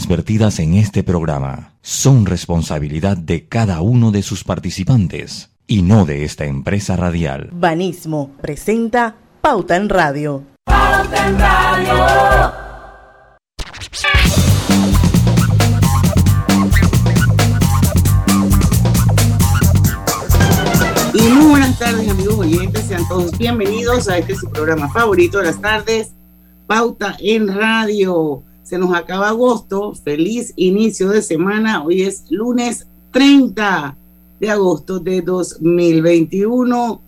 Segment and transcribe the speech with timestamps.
[0.00, 6.04] opiniones vertidas en este programa son responsabilidad de cada uno de sus participantes y no
[6.04, 7.50] de esta empresa radial.
[7.52, 10.44] Banismo presenta Pauta en Radio.
[10.64, 12.52] Pauta en Radio.
[21.12, 25.44] Y muy buenas tardes amigos oyentes, sean todos bienvenidos a este su programa favorito de
[25.44, 26.12] las tardes,
[26.66, 28.44] Pauta en Radio.
[28.70, 33.96] Se nos acaba agosto, feliz inicio de semana, hoy es lunes 30
[34.38, 37.00] de agosto de 2021,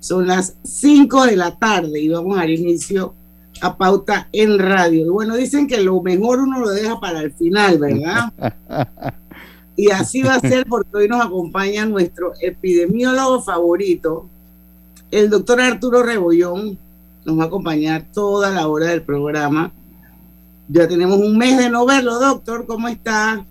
[0.00, 3.12] son las 5 de la tarde y vamos al inicio
[3.60, 5.04] a Pauta en Radio.
[5.04, 8.32] Y bueno, dicen que lo mejor uno lo deja para el final, ¿verdad?
[9.76, 14.30] Y así va a ser porque hoy nos acompaña nuestro epidemiólogo favorito,
[15.10, 16.78] el doctor Arturo Rebollón.
[17.26, 19.72] Nos va a acompañar toda la hora del programa.
[20.72, 22.64] Ya tenemos un mes de no verlo, doctor.
[22.64, 23.44] ¿Cómo está?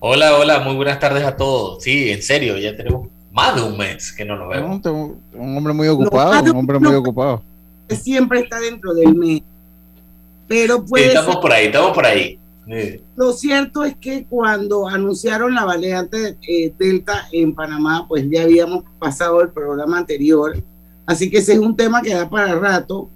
[0.00, 1.80] Hola, hola, muy buenas tardes a todos.
[1.84, 4.84] Sí, en serio, ya tenemos más de un mes que no nos vemos.
[4.84, 7.42] un, un hombre muy ocupado, un hombre muy ocupado.
[7.88, 9.42] Siempre está dentro del mes.
[10.48, 11.06] Pero pues.
[11.06, 12.40] estamos por ahí, estamos por ahí.
[13.14, 18.82] Lo cierto es que cuando anunciaron la variante eh, Delta en Panamá, pues ya habíamos
[18.98, 20.56] pasado el programa anterior.
[21.06, 23.08] Así que ese es un tema que da para rato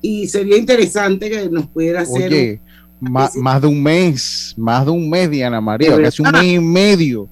[0.00, 2.32] y sería interesante que nos pudiera hacer.
[2.32, 2.60] Oye,
[3.10, 7.28] más, de un mes, más de un mes, Diana María, casi un mes y medio.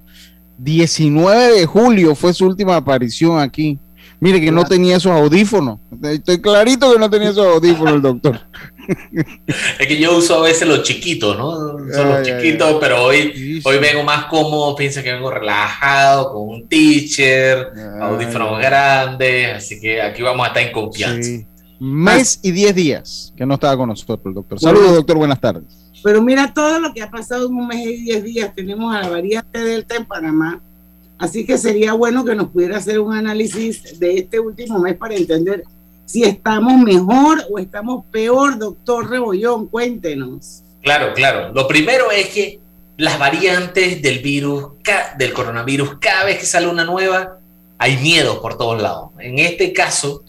[0.58, 3.78] 19 de julio fue su última aparición aquí.
[4.18, 5.78] Mire que no tenía esos audífonos.
[6.02, 8.41] Estoy clarito que no tenía esos audífonos el doctor.
[9.78, 11.52] es que yo uso a veces los chiquitos, ¿no?
[11.91, 16.68] Son los chiquitos, pero hoy, hoy vengo más cómodo, piensa que vengo relajado, con un
[16.68, 17.68] teacher,
[18.00, 21.30] audífonos grandes, así que aquí vamos a estar en confianza.
[21.80, 24.60] Mes y diez días que no estaba con nosotros el doctor.
[24.60, 25.64] Saludos, doctor, buenas tardes.
[26.04, 28.54] Pero mira todo lo que ha pasado en un mes y diez días.
[28.54, 30.60] Tenemos a la variante Delta en Panamá.
[31.16, 35.14] Así que sería bueno que nos pudiera hacer un análisis de este último mes para
[35.14, 35.64] entender
[36.04, 40.62] si estamos mejor o estamos peor, doctor Rebollón, cuéntenos.
[40.82, 41.50] Claro, claro.
[41.54, 42.60] Lo primero es que
[42.98, 44.72] las variantes del virus,
[45.16, 47.38] del coronavirus, cada vez que sale una nueva,
[47.78, 49.12] hay miedo por todos lados.
[49.19, 50.24] En este caso,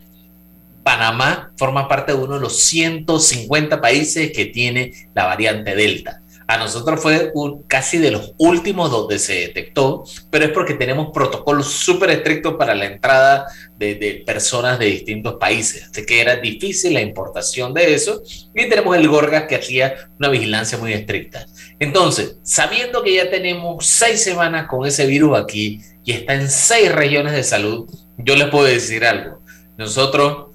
[0.83, 6.21] Panamá forma parte de uno de los 150 países que tiene la variante Delta.
[6.51, 7.31] A nosotros fue
[7.67, 12.75] casi de los últimos donde se detectó, pero es porque tenemos protocolos súper estrictos para
[12.75, 13.45] la entrada
[13.77, 15.87] de, personas de distintos países.
[15.89, 18.21] Así que era difícil la importación de eso.
[18.53, 21.45] Y tenemos el Gorgas que hacía una vigilancia muy estricta.
[21.79, 26.91] Entonces, sabiendo que ya tenemos seis semanas con ese virus aquí y está en seis
[26.91, 29.41] regiones de salud, yo les puedo decir algo.
[29.77, 30.50] Nosotros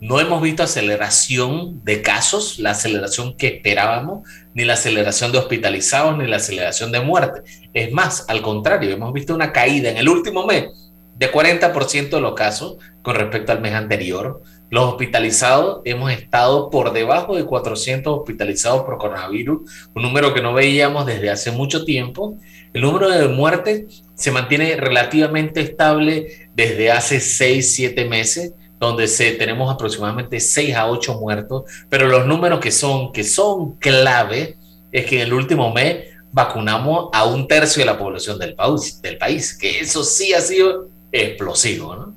[0.00, 6.16] no hemos visto aceleración de casos, la aceleración que esperábamos, ni la aceleración de hospitalizados,
[6.16, 7.42] ni la aceleración de muerte.
[7.74, 12.20] Es más, al contrario, hemos visto una caída en el último mes de 40% de
[12.20, 14.42] los casos con respecto al mes anterior.
[14.70, 20.54] Los hospitalizados hemos estado por debajo de 400 hospitalizados por coronavirus, un número que no
[20.54, 22.38] veíamos desde hace mucho tiempo.
[22.72, 29.32] El número de muertes se mantiene relativamente estable desde hace 6, 7 meses donde se,
[29.32, 34.56] tenemos aproximadamente 6 a 8 muertos, pero los números que son, que son clave
[34.90, 39.00] es que en el último mes vacunamos a un tercio de la población del país,
[39.02, 42.14] del país que eso sí ha sido explosivo, ¿no?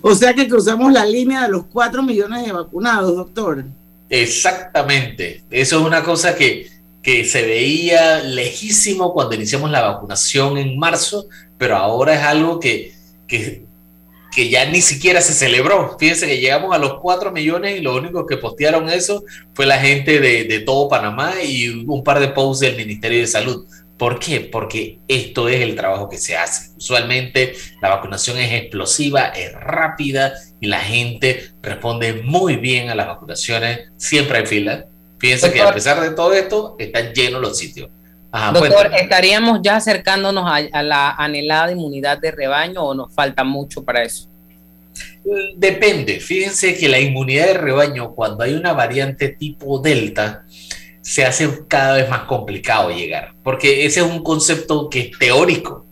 [0.00, 3.64] O sea que cruzamos la línea de los 4 millones de vacunados, doctor.
[4.08, 5.42] Exactamente.
[5.50, 6.68] Eso es una cosa que,
[7.02, 11.26] que se veía lejísimo cuando iniciamos la vacunación en marzo,
[11.58, 12.94] pero ahora es algo que,
[13.26, 13.67] que
[14.34, 15.96] que ya ni siquiera se celebró.
[15.98, 19.24] Fíjense que llegamos a los 4 millones y lo único que postearon eso
[19.54, 23.66] fue la gente de, todo Panamá y un par de posts del Ministerio de Salud.
[23.96, 24.40] ¿Por qué?
[24.40, 26.70] Porque esto es el trabajo que se hace.
[26.76, 33.08] Usualmente la vacunación es explosiva, es rápida y la gente responde muy bien a las
[33.08, 33.90] vacunaciones.
[33.96, 34.86] Siempre hay fila.
[35.18, 37.90] Fíjense que a pesar de todo esto, están llenos los sitios.
[38.32, 44.02] Doctor, ¿estaríamos ya acercándonos a, la anhelada inmunidad de rebaño o nos falta mucho para
[44.02, 44.28] eso?
[45.56, 46.20] Depende.
[46.20, 50.44] Fíjense que la inmunidad de rebaño, cuando hay una variante tipo Delta,
[51.00, 55.86] se hace cada vez más complicado llegar, porque ese es un concepto que es teórico.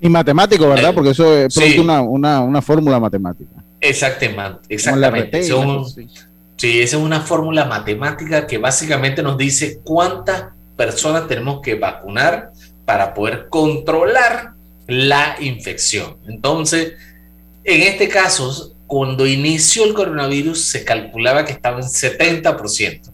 [0.00, 0.92] y matemático, ¿verdad?
[0.92, 3.62] porque eso es una, fórmula matemática.
[3.80, 5.42] Exactamente, exactamente.
[5.44, 12.52] sí, esa es una fórmula matemática que básicamente nos dice cuántas personas tenemos que vacunar
[12.84, 14.52] para poder controlar
[14.86, 16.18] la infección.
[16.26, 16.94] Entonces,
[17.64, 23.10] en este caso, cuando inició el coronavirus se calculaba que estaba en 70%.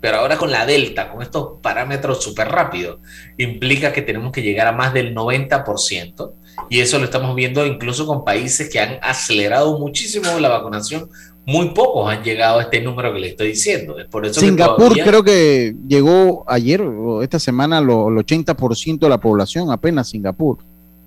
[0.00, 2.98] Pero ahora con la delta, con estos parámetros súper rápidos,
[3.38, 6.32] implica que tenemos que llegar a más del 90%.
[6.68, 11.08] Y eso lo estamos viendo incluso con países que han acelerado muchísimo la vacunación.
[11.44, 13.98] Muy pocos han llegado a este número que le estoy diciendo.
[13.98, 19.08] Es por eso Singapur creo que llegó ayer o esta semana lo, el 80% de
[19.08, 20.58] la población, apenas Singapur.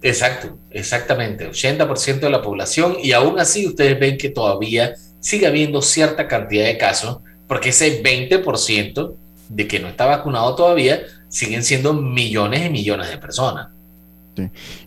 [0.02, 5.82] Exacto, exactamente, 80% de la población y aún así ustedes ven que todavía sigue habiendo
[5.82, 9.14] cierta cantidad de casos, porque ese 20%
[9.50, 13.70] de que no está vacunado todavía siguen siendo millones y millones de personas.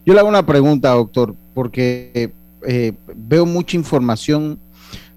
[0.04, 2.30] Yo le hago una pregunta, doctor, porque
[2.66, 4.58] eh, veo mucha información,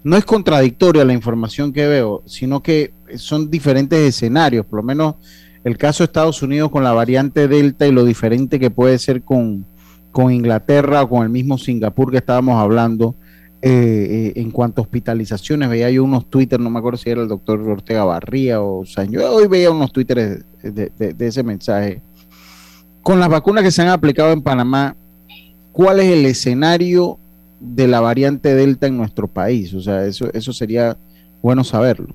[0.04, 5.16] no es contradictoria la información que veo, sino que son diferentes escenarios, por lo menos
[5.64, 9.22] el caso de Estados Unidos con la variante Delta y lo diferente que puede ser
[9.22, 9.64] con,
[10.10, 13.14] con Inglaterra o con el mismo Singapur que estábamos hablando
[13.64, 15.68] eh, eh, en cuanto a hospitalizaciones.
[15.68, 19.04] Veía yo unos Twitter, no me acuerdo si era el doctor Ortega Barría o, sea,
[19.04, 22.02] yo hoy veía unos Twitter de, ese mensaje.
[23.02, 24.96] Con las vacunas que se han aplicado en Panamá,
[25.70, 27.18] ¿cuál es el escenario
[27.62, 29.72] de la variante Delta en nuestro país?
[29.72, 30.96] O sea, eso, eso sería
[31.40, 32.14] bueno saberlo.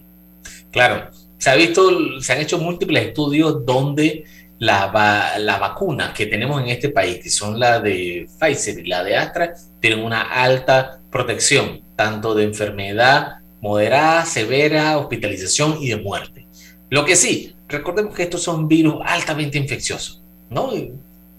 [0.71, 4.25] Claro, se ha visto, se han hecho múltiples estudios donde
[4.59, 4.91] las
[5.39, 9.15] la vacunas que tenemos en este país, que son la de Pfizer y la de
[9.15, 16.47] Astra, tienen una alta protección, tanto de enfermedad moderada, severa, hospitalización y de muerte.
[16.89, 20.71] Lo que sí, recordemos que estos son virus altamente infecciosos, ¿no?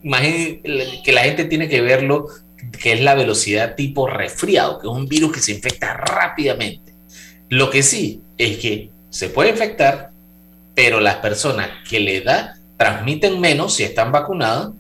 [0.03, 0.63] Imaginen
[1.05, 2.29] que la gente tiene que verlo,
[2.81, 6.93] que es la velocidad tipo resfriado, que es un virus que se infecta rápidamente.
[7.49, 10.11] Lo que sí es que se puede infectar,
[10.75, 14.75] pero las personas que le da transmiten menos si están vacunados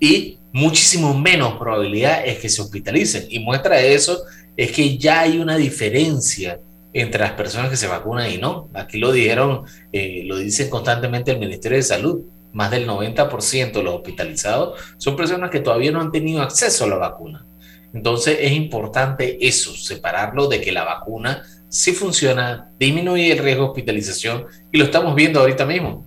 [0.00, 3.26] y muchísimo menos probabilidad es que se hospitalicen.
[3.28, 4.22] Y muestra eso
[4.56, 6.58] es que ya hay una diferencia
[6.92, 8.68] entre las personas que se vacunan y no.
[8.74, 9.62] Aquí lo dijeron,
[9.92, 12.22] eh, lo dicen constantemente el Ministerio de Salud.
[12.52, 16.88] Más del 90% de los hospitalizados son personas que todavía no han tenido acceso a
[16.88, 17.46] la vacuna.
[17.92, 23.68] Entonces es importante eso, separarlo de que la vacuna sí funciona, disminuye el riesgo de
[23.70, 26.04] hospitalización y lo estamos viendo ahorita mismo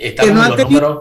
[0.00, 0.98] estamos no en los números.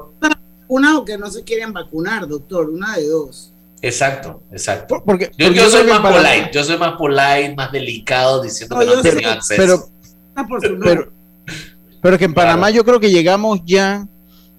[0.69, 3.53] Una o que no se quieren vacunar, doctor, una de dos.
[3.81, 5.01] Exacto, exacto.
[5.05, 9.25] Porque, yo, soy más polite, yo soy más polite, más delicado, diciendo que no tienen
[9.25, 9.89] acceso.
[10.83, 11.11] Pero,
[12.01, 14.05] pero, que en Panamá yo creo que llegamos ya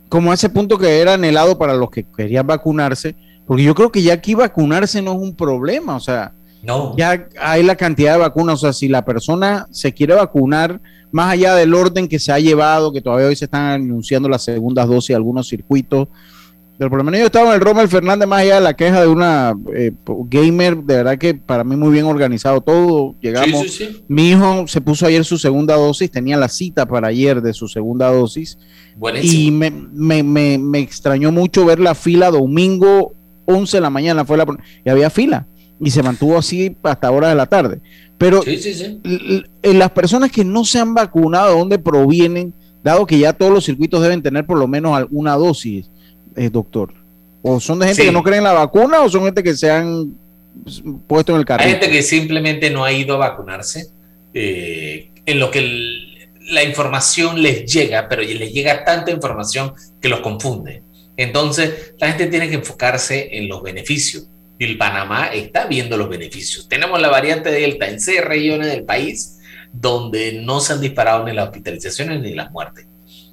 [0.09, 3.17] como a ese punto que era anhelado para los que querían vacunarse,
[3.47, 6.97] porque yo creo que ya aquí vacunarse no es un problema, o sea, no.
[6.97, 11.33] ya hay la cantidad de vacunas, o sea, si la persona se quiere vacunar, más
[11.33, 14.89] allá del orden que se ha llevado, que todavía hoy se están anunciando las segundas
[14.89, 16.09] dosis de algunos circuitos.
[16.79, 19.01] Pero por lo menos yo estaba en el Rommel Fernández, más allá de la queja
[19.01, 23.17] de una eh, gamer, de verdad que para mí muy bien organizado todo.
[23.21, 27.53] Llegamos, mi hijo se puso ayer su segunda dosis, tenía la cita para ayer de
[27.53, 28.59] su segunda dosis.
[29.21, 33.13] Y me, me, me, me, extrañó mucho ver la fila domingo
[33.47, 34.47] 11 de la mañana, fue la,
[34.85, 35.47] y había fila
[35.81, 37.81] y se mantuvo así hasta horas de la tarde.
[38.17, 38.43] Pero
[39.63, 42.53] las personas que no se han vacunado, ¿de dónde provienen?
[42.83, 45.91] Dado que ya todos los circuitos deben tener por lo menos alguna dosis,
[46.39, 46.95] eh, doctor.
[47.43, 49.71] ¿O son de gente que no creen en la vacuna o son gente que se
[49.71, 50.17] han
[51.07, 51.67] puesto en el carril?
[51.67, 53.89] Hay gente que simplemente no ha ido a vacunarse,
[54.35, 55.61] eh, en lo que
[56.51, 60.83] la información les llega, pero les llega tanta información que los confunde.
[61.17, 66.09] Entonces, la gente tiene que enfocarse en los beneficios y el Panamá está viendo los
[66.09, 66.69] beneficios.
[66.69, 69.39] Tenemos la variante Delta en seis regiones del país
[69.73, 72.87] donde no se han disparado ni las hospitalizaciones ni las muertes.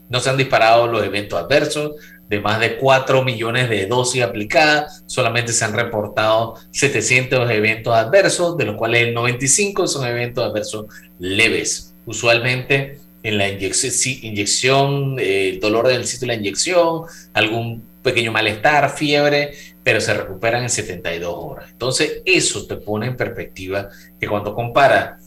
[0.09, 1.93] No se han disparado los eventos adversos,
[2.29, 8.57] de más de 4 millones de dosis aplicadas, solamente se han reportado 700 eventos adversos,
[8.57, 10.85] de los cuales el 95 son eventos adversos
[11.19, 11.93] leves.
[12.05, 13.91] Usualmente en la inyección,
[14.21, 17.03] inyección eh, dolor del sitio de la inyección,
[17.33, 19.53] algún pequeño malestar, fiebre,
[19.83, 21.69] pero se recuperan en 72 horas.
[21.71, 23.89] Entonces, eso te pone en perspectiva
[24.19, 25.19] que cuando compara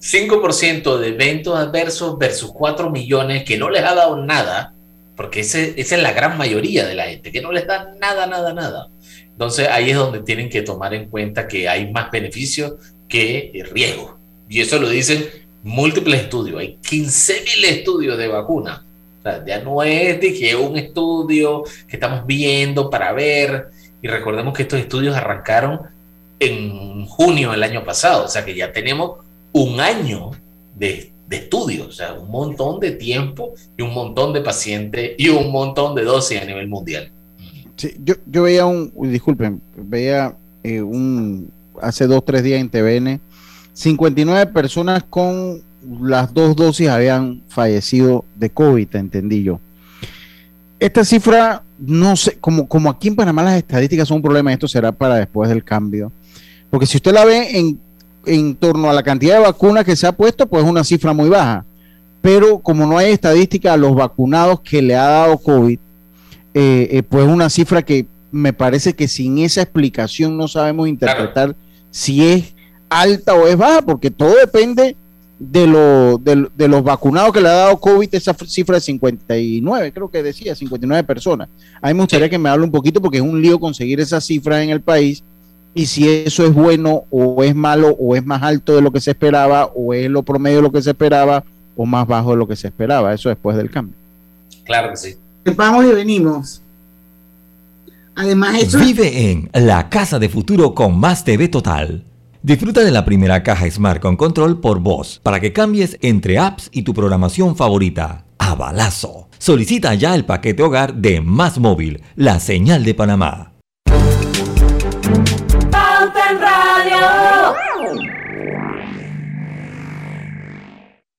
[0.00, 4.73] 5% de eventos adversos versus 4 millones que no les ha dado nada,
[5.16, 8.26] porque ese, esa es la gran mayoría de la gente, que no les da nada,
[8.26, 8.88] nada, nada.
[9.30, 12.74] Entonces, ahí es donde tienen que tomar en cuenta que hay más beneficios
[13.08, 14.16] que riesgo.
[14.48, 15.26] Y eso lo dicen
[15.62, 16.60] múltiples estudios.
[16.60, 18.84] Hay 15.000 estudios de vacuna.
[19.46, 23.68] Ya no es que un estudio que estamos viendo para ver
[24.02, 25.80] y recordemos que estos estudios arrancaron
[26.38, 30.32] en junio del año pasado, o sea que ya tenemos un año
[30.74, 35.28] de, de estudios, o sea, un montón de tiempo y un montón de pacientes y
[35.28, 37.10] un montón de dosis a nivel mundial.
[37.76, 41.50] Sí, yo, yo veía un, disculpen, veía eh, un,
[41.80, 43.20] hace dos, tres días en TVN,
[43.72, 45.62] 59 personas con
[46.00, 49.60] las dos dosis habían fallecido de COVID, entendí yo.
[50.78, 54.68] Esta cifra, no sé, como, como aquí en Panamá las estadísticas son un problema, esto
[54.68, 56.12] será para después del cambio.
[56.70, 57.78] Porque si usted la ve en,
[58.26, 61.12] en torno a la cantidad de vacunas que se ha puesto, pues es una cifra
[61.12, 61.64] muy baja.
[62.20, 65.78] Pero como no hay estadística a los vacunados que le ha dado COVID,
[66.54, 71.54] eh, eh, pues una cifra que me parece que sin esa explicación no sabemos interpretar
[71.90, 72.54] si es
[72.88, 74.96] alta o es baja, porque todo depende
[75.38, 79.92] de, lo, de, de, los vacunados que le ha dado COVID, esa cifra de 59,
[79.92, 81.48] creo que decía, 59 personas.
[81.80, 84.20] A mí me gustaría que me hable un poquito porque es un lío conseguir esa
[84.20, 85.22] cifra en el país
[85.74, 89.00] y si eso es bueno o es malo o es más alto de lo que
[89.00, 91.44] se esperaba o es lo promedio de lo que se esperaba
[91.76, 93.96] o más bajo de lo que se esperaba, eso después del cambio.
[94.64, 95.16] Claro que sí.
[95.56, 96.62] Vamos y venimos.
[98.14, 102.04] Además, eso Vive en la casa de futuro con más TV Total.
[102.42, 106.68] Disfruta de la primera caja Smart con control por voz para que cambies entre apps
[106.72, 108.24] y tu programación favorita.
[108.38, 109.28] A balazo.
[109.38, 113.53] Solicita ya el paquete hogar de Más Móvil, la señal de Panamá.
[117.04, 117.33] Radio.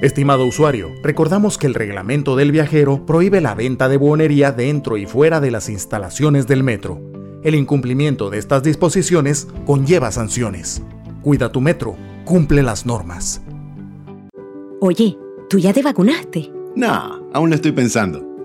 [0.00, 5.06] Estimado usuario, recordamos que el reglamento del viajero prohíbe la venta de buonería dentro y
[5.06, 7.00] fuera de las instalaciones del metro.
[7.42, 10.82] El incumplimiento de estas disposiciones conlleva sanciones.
[11.22, 13.42] Cuida tu metro, cumple las normas.
[14.80, 15.18] Oye,
[15.50, 16.52] ¿tú ya te vacunaste?
[16.76, 18.27] No, aún lo estoy pensando.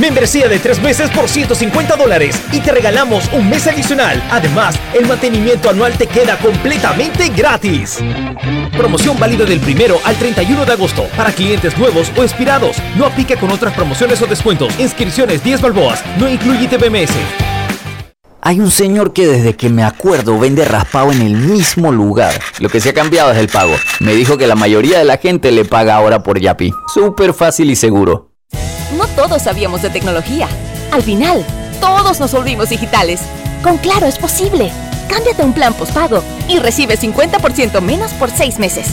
[0.00, 4.20] Membresía de tres meses por 150 dólares y te regalamos un mes adicional.
[4.30, 7.98] Además, el mantenimiento anual te queda completamente gratis.
[8.76, 12.76] Promoción válida del primero al 31 de agosto para clientes nuevos o expirados.
[12.96, 14.78] No aplica con otras promociones o descuentos.
[14.80, 16.02] Inscripciones 10 balboas.
[16.18, 17.12] No incluye TBMS.
[18.40, 22.34] Hay un señor que desde que me acuerdo vende raspado en el mismo lugar.
[22.58, 23.74] Lo que se ha cambiado es el pago.
[24.00, 26.72] Me dijo que la mayoría de la gente le paga ahora por Yapi.
[26.92, 28.33] Súper fácil y seguro.
[29.16, 30.48] Todos sabíamos de tecnología.
[30.90, 31.44] Al final,
[31.80, 33.20] todos nos volvimos digitales.
[33.62, 34.70] Con Claro es posible.
[35.08, 38.88] Cámbiate un plan postpago y recibe 50% menos por seis meses.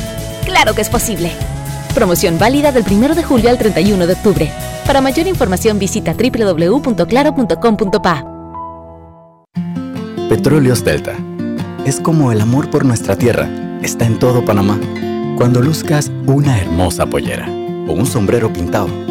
[0.45, 1.31] Claro que es posible.
[1.93, 4.49] Promoción válida del 1 de julio al 31 de octubre.
[4.85, 8.25] Para mayor información visita www.claro.com.pa.
[10.29, 11.15] Petróleos Delta.
[11.85, 13.49] Es como el amor por nuestra tierra.
[13.81, 14.79] Está en todo Panamá.
[15.37, 17.47] Cuando luzcas una hermosa pollera
[17.87, 19.11] o un sombrero pintado.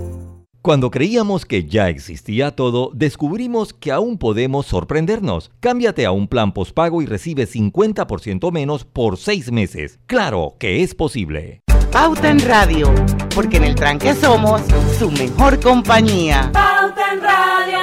[0.63, 5.49] Cuando creíamos que ya existía todo, descubrimos que aún podemos sorprendernos.
[5.59, 9.97] Cámbiate a un plan postpago y recibe 50% menos por seis meses.
[10.05, 11.61] Claro que es posible.
[11.91, 12.93] Pauta en Radio,
[13.33, 14.61] porque en el tranque somos
[14.99, 16.51] su mejor compañía.
[16.53, 17.79] Pauta en Radio.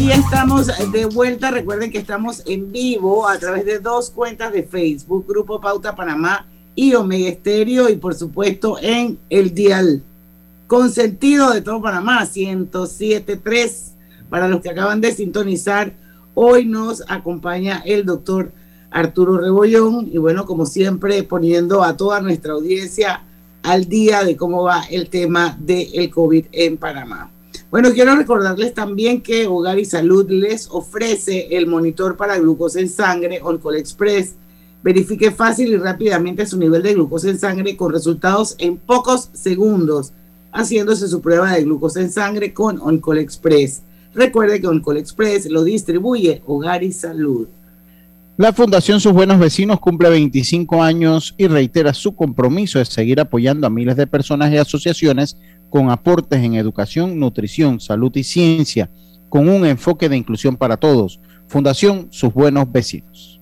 [0.00, 1.50] Y estamos de vuelta.
[1.50, 6.48] Recuerden que estamos en vivo a través de dos cuentas de Facebook, Grupo Pauta Panamá
[6.74, 10.02] y Omega Estéreo, y por supuesto en el Dial
[10.66, 13.92] Consentido de todo Panamá, 107.3.
[14.30, 15.92] Para los que acaban de sintonizar,
[16.34, 18.50] hoy nos acompaña el doctor
[18.90, 23.22] Arturo Rebollón, y bueno, como siempre, poniendo a toda nuestra audiencia
[23.62, 27.30] al día de cómo va el tema del COVID en Panamá.
[27.70, 32.88] Bueno, quiero recordarles también que Hogar y Salud les ofrece el monitor para glucosa en
[32.88, 34.36] sangre Oncol Express.
[34.84, 40.12] Verifique fácil y rápidamente su nivel de glucosa en sangre con resultados en pocos segundos,
[40.52, 43.80] haciéndose su prueba de glucosa en sangre con Oncol Express.
[44.14, 47.48] Recuerde que Oncol Express lo distribuye Hogar y Salud.
[48.36, 53.66] La Fundación Sus Buenos Vecinos cumple 25 años y reitera su compromiso de seguir apoyando
[53.66, 55.38] a miles de personas y asociaciones
[55.70, 58.90] con aportes en educación, nutrición, salud y ciencia,
[59.30, 61.20] con un enfoque de inclusión para todos.
[61.46, 63.33] Fundación Sus Buenos Vecinos.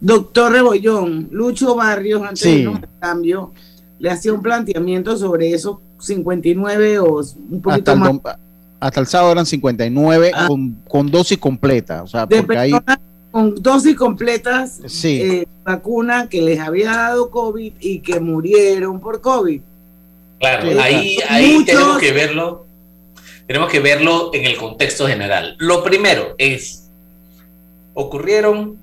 [0.00, 2.62] Doctor Rebollón, Lucho Barrios, antes Sí.
[2.62, 3.52] de un cambio,
[3.98, 8.36] le hacía un planteamiento sobre esos 59 o un poquito Hasta el, más
[8.80, 10.46] hasta el sábado eran 59 Ah.
[10.48, 12.02] con, con dosis completa.
[12.02, 12.80] O sea, de porque
[13.30, 15.20] con dosis completas Sí.
[15.20, 19.60] eh, vacuna que les había dado COVID y que murieron por COVID.
[20.40, 21.34] Claro, Sí, ahí, claro.
[21.34, 22.66] ahí Muchos- tenemos que verlo,
[23.46, 25.56] tenemos que verlo en el contexto general.
[25.58, 26.88] Lo primero es,
[27.92, 28.78] ocurrieron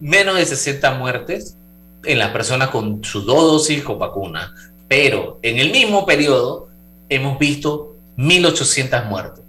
[0.00, 1.56] menos de 60 muertes
[2.04, 4.54] en las personas con sus dos dosis con vacuna,
[4.88, 6.68] pero en el mismo periodo
[7.08, 9.44] hemos visto 1.800 muertes.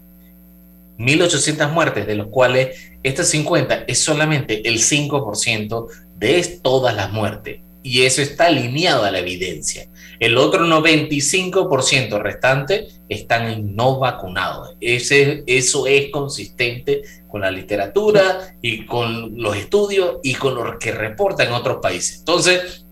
[0.98, 7.60] 1.800 muertes, de los cuales estas 50 es solamente el 5% de todas las muertes.
[7.88, 9.88] Y eso está alineado a la evidencia.
[10.20, 14.76] El otro 95% restante están en no vacunados.
[14.82, 20.92] Ese, eso es consistente con la literatura y con los estudios y con lo que
[20.92, 22.20] reportan otros países.
[22.20, 22.86] Entonces,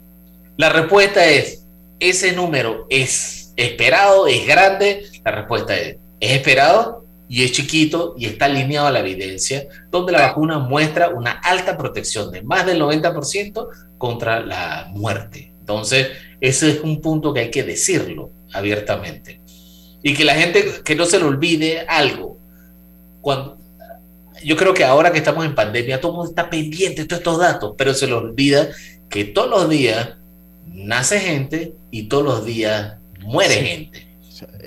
[0.55, 1.65] la respuesta es,
[1.99, 5.03] ¿ese número es esperado, es grande?
[5.25, 10.11] La respuesta es, es esperado y es chiquito y está alineado a la evidencia, donde
[10.11, 15.53] la vacuna muestra una alta protección de más del 90% contra la muerte.
[15.59, 16.09] Entonces,
[16.39, 19.41] ese es un punto que hay que decirlo abiertamente.
[20.03, 22.37] Y que la gente, que no se le olvide algo.
[23.21, 23.57] Cuando,
[24.43, 27.19] yo creo que ahora que estamos en pandemia, todo el mundo está pendiente de todos
[27.21, 28.69] estos datos, pero se le olvida
[29.09, 30.09] que todos los días
[30.67, 33.65] nace gente y todos los días muere Sí.
[33.65, 34.04] gente.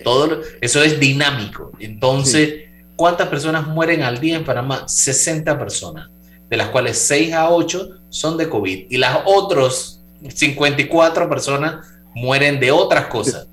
[0.04, 1.72] Todo, eso es dinámico.
[1.78, 2.64] Entonces,
[2.96, 4.86] ¿cuántas personas mueren al día en Panamá?
[4.86, 6.08] 60 personas,
[6.48, 12.58] de las cuales 6 a 8 son de COVID y las otras 54 personas mueren
[12.58, 13.48] de otras cosas.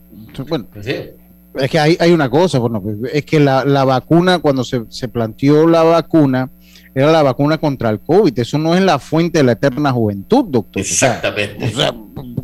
[0.47, 0.95] Bueno, ¿Sí?
[1.55, 4.83] es que hay, hay una cosa, bueno, pues, es que la, la vacuna, cuando se,
[4.89, 6.49] se planteó la vacuna,
[6.93, 8.39] era la vacuna contra el COVID.
[8.39, 10.81] Eso no es la fuente de la eterna juventud, doctor.
[10.81, 11.65] O sea, Exactamente.
[11.65, 11.93] O sea,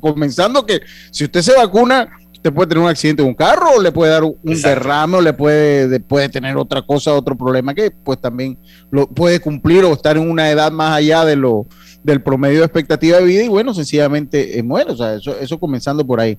[0.01, 2.09] comenzando que si usted se vacuna,
[2.41, 4.69] usted puede tener un accidente en un carro, o le puede dar un Exacto.
[4.69, 8.57] derrame, o le puede, de- puede tener otra cosa, otro problema que pues también
[8.89, 11.67] lo puede cumplir o estar en una edad más allá de lo
[12.03, 14.91] del promedio de expectativa de vida y bueno, sencillamente eh, muere.
[14.91, 16.35] O sea, eso, eso comenzando por ahí.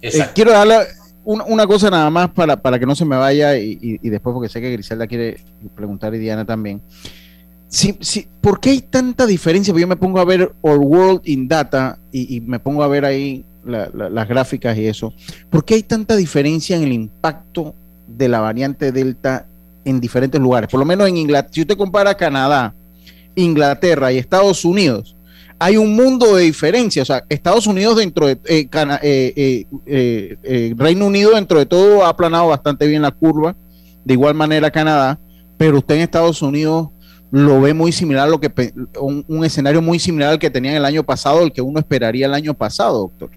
[0.00, 0.76] Eh, quiero darle
[1.24, 4.08] una, una cosa nada más para, para que no se me vaya y, y- y
[4.08, 5.38] después porque sé que Griselda quiere
[5.74, 6.80] preguntar y Diana también.
[7.66, 9.72] Sí, sí, ¿Por qué hay tanta diferencia?
[9.72, 12.88] Porque yo me pongo a ver Our World in Data y, y me pongo a
[12.88, 15.12] ver ahí la- la- las gráficas y eso.
[15.50, 17.74] ¿Por qué hay tanta diferencia en el impacto
[18.06, 19.46] de la variante Delta
[19.84, 20.68] en diferentes lugares?
[20.70, 22.74] Por lo menos en Inglaterra, si usted compara Canadá,
[23.34, 25.16] Inglaterra y Estados Unidos,
[25.58, 27.02] hay un mundo de diferencia.
[27.02, 28.68] O sea, Estados Unidos dentro de eh,
[29.02, 33.54] eh, eh, Reino Unido dentro de todo ha aplanado bastante bien la curva.
[34.04, 35.18] De igual manera Canadá,
[35.58, 36.88] pero usted en Estados Unidos
[37.30, 40.74] lo ve muy similar a lo que un, un escenario muy similar al que tenían
[40.74, 43.30] el año pasado, el que uno esperaría el año pasado, doctor.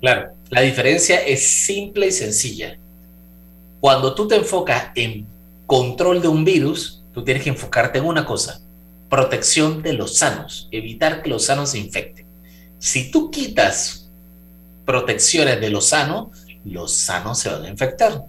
[0.00, 2.78] Claro, la diferencia es simple y sencilla.
[3.80, 5.26] Cuando tú te enfocas en
[5.66, 8.60] control de un virus, tú tienes que enfocarte en una cosa,
[9.08, 12.26] protección de los sanos, evitar que los sanos se infecten.
[12.78, 14.08] Si tú quitas
[14.84, 16.28] protecciones de los sanos,
[16.64, 18.24] los sanos se van a infectar.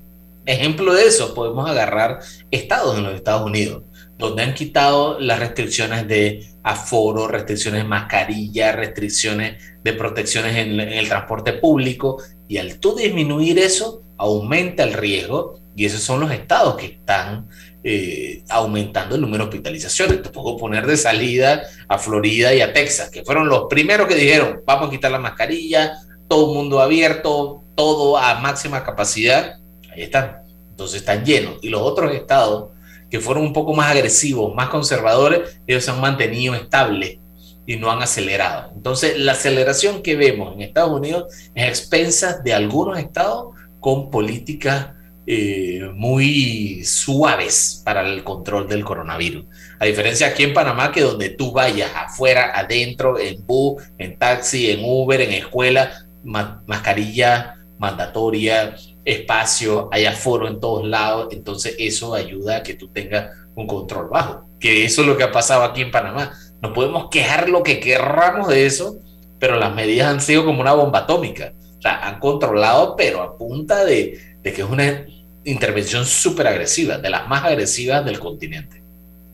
[0.45, 3.84] Ejemplo de eso, podemos agarrar estados en los Estados Unidos,
[4.17, 11.08] donde han quitado las restricciones de aforo, restricciones de mascarilla, restricciones de protecciones en, el
[11.08, 16.76] transporte público, y al tú disminuir eso, aumenta el riesgo, y esos son los estados
[16.76, 17.48] que están
[17.84, 20.22] eh, aumentando el número de hospitalizaciones.
[20.22, 24.15] Te puedo poner de salida a Florida y a Texas, que fueron los primeros que
[24.15, 25.93] dijeron, vamos a quitar la mascarilla,
[26.28, 29.56] todo mundo abierto, todo a máxima capacidad.
[29.93, 30.43] Ahí están.
[30.69, 31.60] Entonces están llenos.
[31.62, 32.72] Y los otros estados
[33.10, 37.19] que fueron un poco más agresivos, más conservadores, ellos se han mantenido estables
[37.65, 38.72] y no han acelerado.
[38.76, 44.10] Entonces, la aceleración que vemos en Estados Unidos es a expensas de algunos estados con
[44.10, 44.89] políticas
[45.28, 49.45] eh, muy suaves para el control del coronavirus.
[49.78, 54.72] A diferencia aquí en Panamá, que donde tú vayas afuera, adentro, en bus, en taxi,
[54.72, 58.76] en Uber, en escuela, mascarilla mandatoria,
[59.10, 64.10] espacio, hay aforo en todos lados, entonces eso ayuda a que tú tengas un control
[64.10, 66.34] bajo, que eso es lo que ha pasado aquí en Panamá.
[66.62, 69.00] No podemos quejar lo que querramos de eso,
[69.39, 71.54] pero las medidas han sido como una bomba atómica.
[71.78, 75.06] O sea, han controlado, pero a punta de, de que es una
[75.45, 78.82] intervención súper agresiva, de las más agresivas del continente.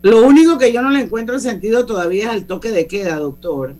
[0.03, 3.73] Lo único que yo no le encuentro sentido todavía es el toque de queda, doctor.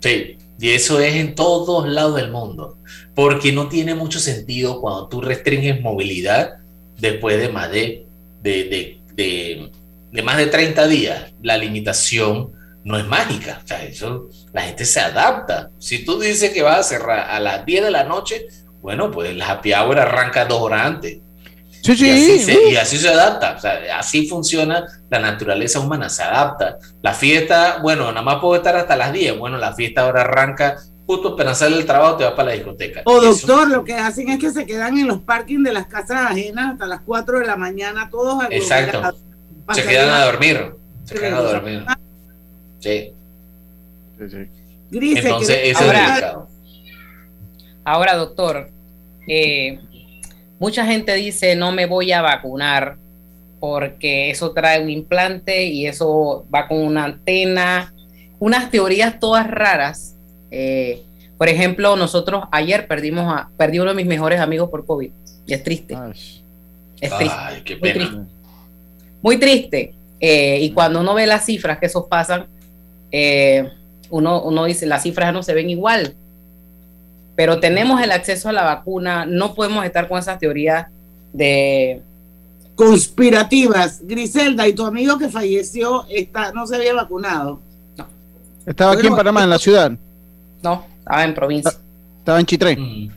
[0.00, 2.78] Sí, y eso es en todos lados del mundo,
[3.14, 6.54] porque no tiene mucho sentido cuando tú restringes movilidad
[6.96, 8.06] después de más de,
[8.40, 9.70] de, de,
[10.10, 11.34] de más de 30 días.
[11.42, 15.68] La limitación no es mágica, eso, la gente se adapta.
[15.78, 18.46] Si tú dices que vas a cerrar a las 10 de la noche,
[18.80, 21.18] bueno, pues la happy hour arranca dos horas antes.
[21.84, 25.80] Sí, sí, y, así se, y así se adapta, o sea, así funciona la naturaleza
[25.80, 26.78] humana, se adapta.
[27.02, 30.78] La fiesta, bueno, nada más puedo estar hasta las 10, bueno, la fiesta ahora arranca
[31.06, 33.02] justo apenas sale el trabajo, te vas para la discoteca.
[33.04, 36.30] O doctor, lo que hacen es que se quedan en los parkings de las casas
[36.30, 39.14] ajenas hasta las 4 de la mañana, todos Exacto.
[39.72, 40.74] Se quedan a dormir.
[41.04, 41.84] Se quedan a dormir.
[42.80, 43.12] Sí.
[44.18, 44.48] Sí, sí.
[44.90, 46.48] Grise, Entonces, eso es Ahora- delicado.
[47.84, 48.70] Ahora, doctor,
[49.28, 49.78] eh,
[50.58, 52.96] mucha gente dice no me voy a vacunar
[53.60, 57.94] porque eso trae un implante y eso va con una antena,
[58.38, 60.16] unas teorías todas raras.
[60.50, 61.02] Eh,
[61.38, 65.10] por ejemplo, nosotros ayer perdimos a, perdí uno de mis mejores amigos por COVID
[65.46, 65.96] y es triste.
[67.00, 67.36] Es triste.
[67.38, 67.94] Ay, qué Muy pena.
[67.94, 68.24] triste.
[69.22, 69.94] Muy triste.
[70.20, 72.46] Eh, y cuando uno ve las cifras que esos pasan,
[73.10, 73.70] eh,
[74.10, 76.14] uno, uno dice, las cifras no se ven igual.
[77.36, 80.86] Pero tenemos el acceso a la vacuna, no podemos estar con esas teorías
[81.32, 82.00] de...
[82.74, 84.00] conspirativas.
[84.02, 87.60] Griselda, y tu amigo que falleció está, no se había vacunado.
[88.66, 89.92] Estaba aquí en Panamá, en la ciudad.
[90.62, 91.72] No, estaba en provincia.
[92.18, 92.76] Estaba en Chitré.
[92.76, 93.10] Mm.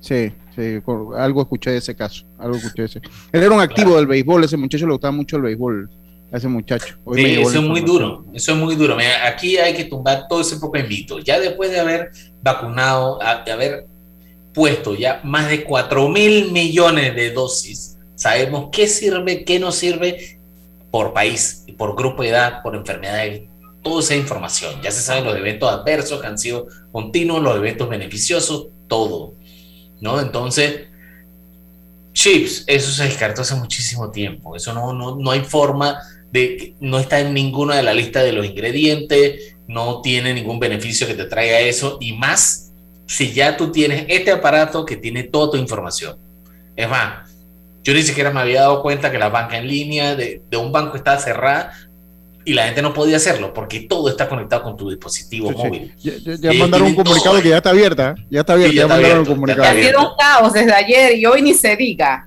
[0.00, 0.82] Sí, sí,
[1.16, 2.24] algo escuché de ese caso.
[2.38, 3.00] Algo escuché de ese.
[3.32, 5.88] Él era un activo del béisbol, ese muchacho le gustaba mucho el béisbol.
[6.32, 6.96] A ese muchacho.
[7.04, 8.96] Hoy Sí, eso es muy duro, eso es muy duro.
[8.96, 11.18] Mira, aquí hay que tumbar todo ese poco de mito.
[11.18, 12.10] Ya después de haber
[12.42, 13.86] vacunado, de haber
[14.54, 20.40] puesto ya más de 4 mil millones de dosis, sabemos qué sirve, qué no sirve
[20.90, 23.42] por país, por grupo de edad, por enfermedades,
[23.82, 24.80] toda esa información.
[24.82, 29.34] Ya se saben los eventos adversos que han sido continuos, los eventos beneficiosos, todo.
[30.00, 30.18] ¿No?
[30.20, 30.86] Entonces,
[32.12, 34.56] chips, eso se descartó hace muchísimo tiempo.
[34.56, 35.98] Eso no, no, no hay forma
[36.32, 41.06] de no está en ninguna de la lista de los ingredientes, no tiene ningún beneficio
[41.06, 42.72] que te traiga eso, y más
[43.06, 46.16] si ya tú tienes este aparato que tiene toda tu información.
[46.74, 47.30] Es más,
[47.84, 50.72] yo ni siquiera me había dado cuenta que la banca en línea de, de un
[50.72, 51.72] banco estaba cerrada
[52.44, 55.62] y la gente no podía hacerlo porque todo está conectado con tu dispositivo Sí, sí.
[55.62, 55.94] móvil.
[56.02, 58.14] Ya, ya- ya Y mandaron un comunicado todo que ya está abierta.
[58.30, 58.70] Ya está abierta.
[58.72, 59.62] Sí, ya, ya está mandaron abierto, un comunicado.
[59.74, 62.26] ya Ha sido un caos desde ayer y hoy ni se diga.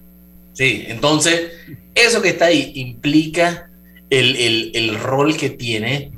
[0.53, 1.51] Sí, entonces
[1.95, 3.69] eso que está ahí implica
[4.09, 6.11] el, el- el rol que tiene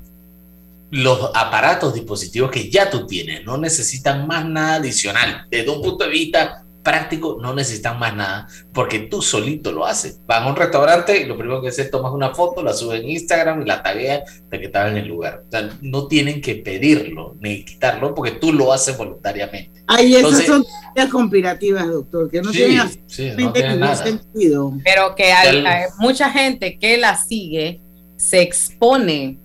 [0.91, 3.43] los aparatos dispositivos que ya tú tienes.
[3.43, 5.45] No necesitan más nada adicional.
[5.49, 10.21] Desde un punto de vista práctico, no necesitan más nada, porque tú solito lo haces.
[10.25, 13.01] Van a un restaurante y lo primero que haces es tomas una foto, la subes
[13.01, 15.43] en Instagram y la tagueas de que estaba en el lugar.
[15.45, 19.83] O sea, no tienen que pedirlo ni quitarlo porque tú lo haces voluntariamente.
[19.85, 23.95] Ay, esas son teorías conspirativas, doctor, que no Sí, tienen sí, no nada.
[23.97, 24.71] sentido.
[24.85, 25.65] Pero que hay
[25.99, 27.81] mucha gente que la sigue
[28.15, 29.39] se expone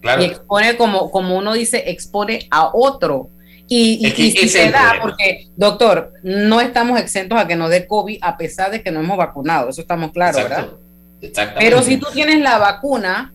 [0.00, 0.22] Claro.
[0.22, 3.30] y expone como, como uno dice, expone a otro.
[3.66, 4.06] Y,
[4.48, 5.02] se da, problema.
[5.02, 9.00] porque, doctor, no estamos exentos a que nos dé COVID a pesar de que no
[9.00, 10.58] hemos vacunado, eso estamos claros, ¿verdad?
[10.60, 10.80] Exacto.
[11.22, 11.64] Exactamente.
[11.70, 13.32] Pero si tú tienes la vacuna,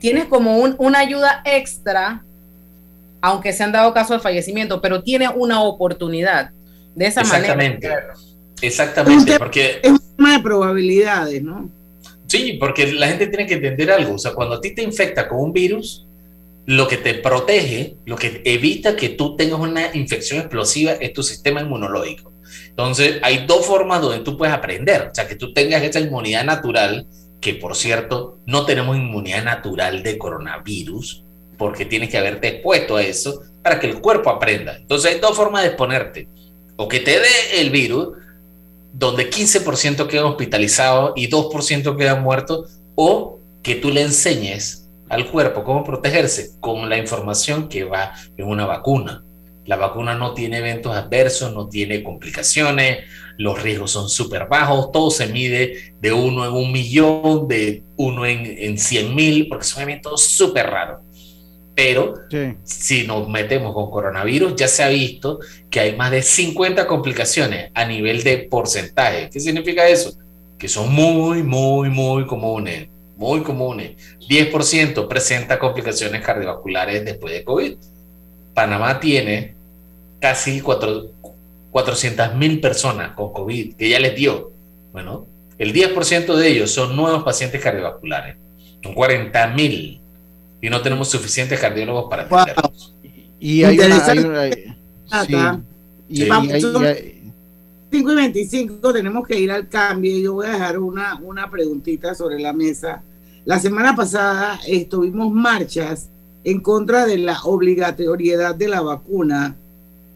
[0.00, 2.24] tienes como un- una ayuda extra,
[3.20, 6.50] aunque se han dado casos de fallecimiento, pero tienes una oportunidad.
[6.94, 7.88] De esa Exactamente.
[7.88, 8.14] manera.
[8.60, 11.68] Exactamente, porque Es un tema de probabilidades, ¿no?
[12.26, 14.14] Sí, porque la gente tiene que entender algo.
[14.14, 16.06] O sea, cuando a ti te infecta con un virus,
[16.66, 21.22] lo que te protege, lo que evita que tú tengas una infección explosiva es tu
[21.22, 22.32] sistema inmunológico.
[22.68, 25.08] Entonces, hay dos formas donde tú puedes aprender.
[25.10, 27.06] O sea, que tú tengas esa inmunidad natural,
[27.40, 31.24] que por cierto, no tenemos inmunidad natural de coronavirus,
[31.58, 34.76] porque tienes que haberte expuesto a eso para que el cuerpo aprenda.
[34.76, 36.28] Entonces, hay dos formas de exponerte.
[36.76, 38.16] O que te dé el virus,
[38.92, 45.64] donde 15% quedan hospitalizados y 2% quedan muertos, o que tú le enseñes al cuerpo
[45.64, 49.24] cómo protegerse con la información que va en una vacuna.
[49.66, 53.04] La vacuna no tiene eventos adversos, no tiene complicaciones,
[53.38, 58.26] los riesgos son súper bajos, todo se mide de uno en un millón, de uno
[58.26, 61.00] en, en 100 mil, porque son eventos súper raros.
[61.74, 62.14] Pero
[62.62, 65.40] si nos metemos con coronavirus, ya se ha visto
[65.70, 69.28] que hay más de 50 complicaciones a nivel de porcentaje.
[69.32, 70.12] ¿Qué significa eso?
[70.56, 73.92] Que son muy, muy, muy comunes, muy comunes.
[74.28, 77.74] 10% presenta complicaciones cardiovasculares después de COVID.
[78.54, 79.54] Panamá tiene
[80.20, 84.52] casi 400 mil personas con COVID que ya les dio.
[84.92, 85.26] Bueno,
[85.58, 88.36] el 10% de ellos son nuevos pacientes cardiovasculares.
[88.82, 90.00] Son 40 mil
[90.60, 92.94] y no tenemos suficientes cardiólogos para atenderlos.
[93.40, 94.18] Y hay una, hay
[95.26, 95.32] sí.
[96.08, 96.22] Y
[96.84, 97.22] hay-
[97.94, 102.12] 5 y 25 tenemos que ir al cambio yo voy a dejar una, una preguntita
[102.12, 103.04] sobre la mesa.
[103.44, 106.08] La semana pasada eh, tuvimos marchas
[106.42, 109.54] en contra de la obligatoriedad de la vacuna.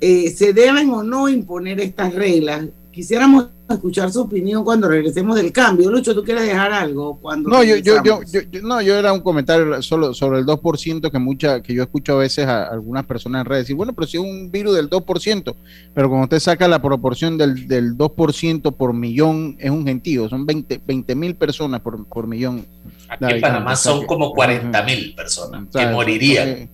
[0.00, 2.64] Eh, ¿Se deben o no imponer estas reglas?
[2.90, 5.90] Quisiéramos escuchar su opinión cuando regresemos del cambio.
[5.90, 7.18] Lucho, ¿tú quieres dejar algo?
[7.20, 10.46] Cuando No, yo, yo, yo, yo- yo- no, yo era un comentario solo sobre el
[10.46, 13.92] 2% que mucha, que yo escucho a veces a algunas personas en redes decir, bueno,
[13.92, 15.54] pero si es un virus del 2%,
[15.94, 20.46] pero cuando usted saca la proporción del, del 2% por millón, es un gentío, son
[20.46, 22.64] 20 mil personas por, por millón.
[23.08, 26.70] Aquí en Panamá son como 40 mil personas que morirían.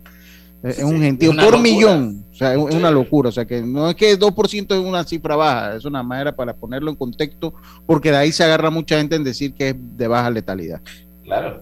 [0.62, 1.58] Es un gentío por locura.
[1.60, 5.04] millón, o sea, es una locura, o sea, que no es que 2% es una
[5.04, 7.54] cifra baja, es una manera para ponerlo en contexto,
[7.86, 10.80] porque de ahí se agarra mucha gente en decir que es de baja letalidad.
[11.22, 11.60] Claro,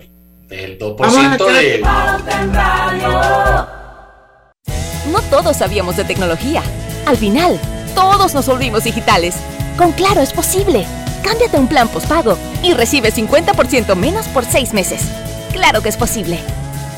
[0.49, 1.83] el Vamos a 2% de...
[5.11, 6.63] No todos sabíamos de tecnología.
[7.05, 7.61] Al final,
[7.95, 9.37] todos nos volvimos digitales.
[9.77, 10.87] Con Claro es posible.
[11.23, 15.07] Cámbiate a un plan postpago y recibe 50% menos por seis meses.
[15.53, 16.39] Claro que es posible.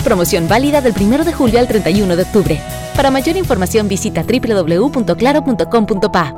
[0.04, 2.60] Promoción válida del 1 de julio al 31 de octubre.
[2.94, 6.34] Para mayor información visita www.claro.com.pa.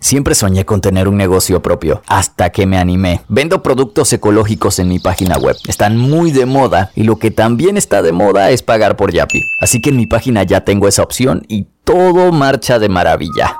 [0.00, 3.20] Siempre soñé con tener un negocio propio, hasta que me animé.
[3.28, 5.54] Vendo productos ecológicos en mi página web.
[5.68, 9.40] Están muy de moda y lo que también está de moda es pagar por Yapi.
[9.60, 13.58] Así que en mi página ya tengo esa opción y todo marcha de maravilla.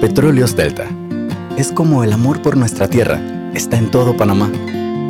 [0.00, 0.88] Petróleos Delta.
[1.56, 3.20] Es como el amor por nuestra tierra.
[3.54, 4.50] Está en todo Panamá.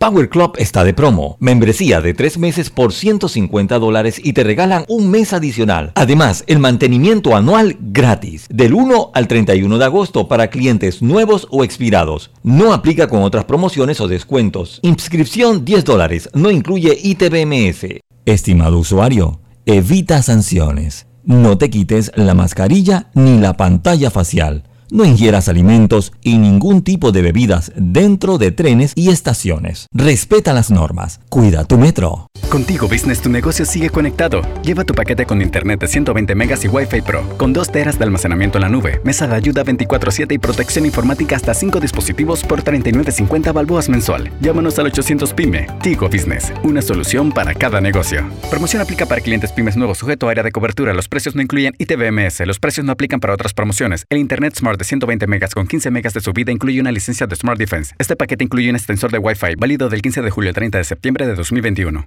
[0.00, 1.36] Power Club está de promo.
[1.40, 5.92] Membresía de 3 meses por 150 dólares y te regalan un mes adicional.
[5.94, 8.46] Además, el mantenimiento anual gratis.
[8.48, 12.30] Del 1 al 31 de agosto para clientes nuevos o expirados.
[12.42, 14.80] No aplica con otras promociones o descuentos.
[14.80, 16.30] Inscripción 10 dólares.
[16.32, 18.00] No incluye ITBMS.
[18.24, 21.08] Estimado usuario, evita sanciones.
[21.24, 24.64] No te quites la mascarilla ni la pantalla facial.
[24.92, 29.86] No ingieras alimentos y ningún tipo de bebidas dentro de trenes y estaciones.
[29.92, 31.20] Respeta las normas.
[31.28, 32.26] Cuida tu metro.
[32.48, 34.42] Contigo Business tu negocio sigue conectado.
[34.64, 38.04] Lleva tu paquete con internet de 120 megas y Wi-Fi Pro, con 2 teras de
[38.04, 42.64] almacenamiento en la nube, mesa de ayuda 24/7 y protección informática hasta 5 dispositivos por
[42.64, 44.32] 39.50 balboas mensual.
[44.40, 45.68] Llámanos al 800 PYME.
[45.82, 48.28] Tigo Business, una solución para cada negocio.
[48.50, 50.94] Promoción aplica para clientes pymes nuevos sujeto a área de cobertura.
[50.94, 52.40] Los precios no incluyen ITBMS.
[52.46, 54.06] Los precios no aplican para otras promociones.
[54.10, 57.36] El Internet Smart de 120 megas con 15 megas de subida incluye una licencia de
[57.36, 57.94] Smart Defense.
[57.98, 60.84] Este paquete incluye un extensor de Wi-Fi válido del 15 de julio al 30 de
[60.84, 62.06] septiembre de 2021.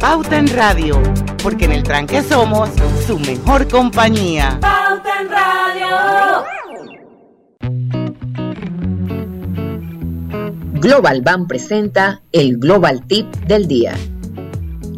[0.00, 1.02] Pauta en Radio,
[1.42, 2.70] porque en el tranque somos
[3.04, 4.58] su mejor compañía.
[4.60, 6.44] Pauta en Radio.
[10.80, 13.96] Global Bank presenta el Global Tip del día.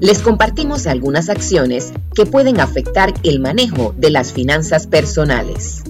[0.01, 5.83] Les compartimos algunas acciones que pueden afectar el manejo de las finanzas personales.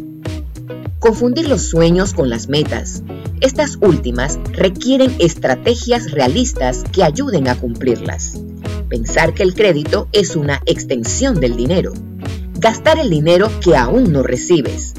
[1.01, 3.03] Confundir los sueños con las metas.
[3.41, 8.39] Estas últimas requieren estrategias realistas que ayuden a cumplirlas.
[8.91, 11.95] Pensar que el crédito es una extensión del dinero.
[12.59, 14.93] Gastar el dinero que aún no recibes.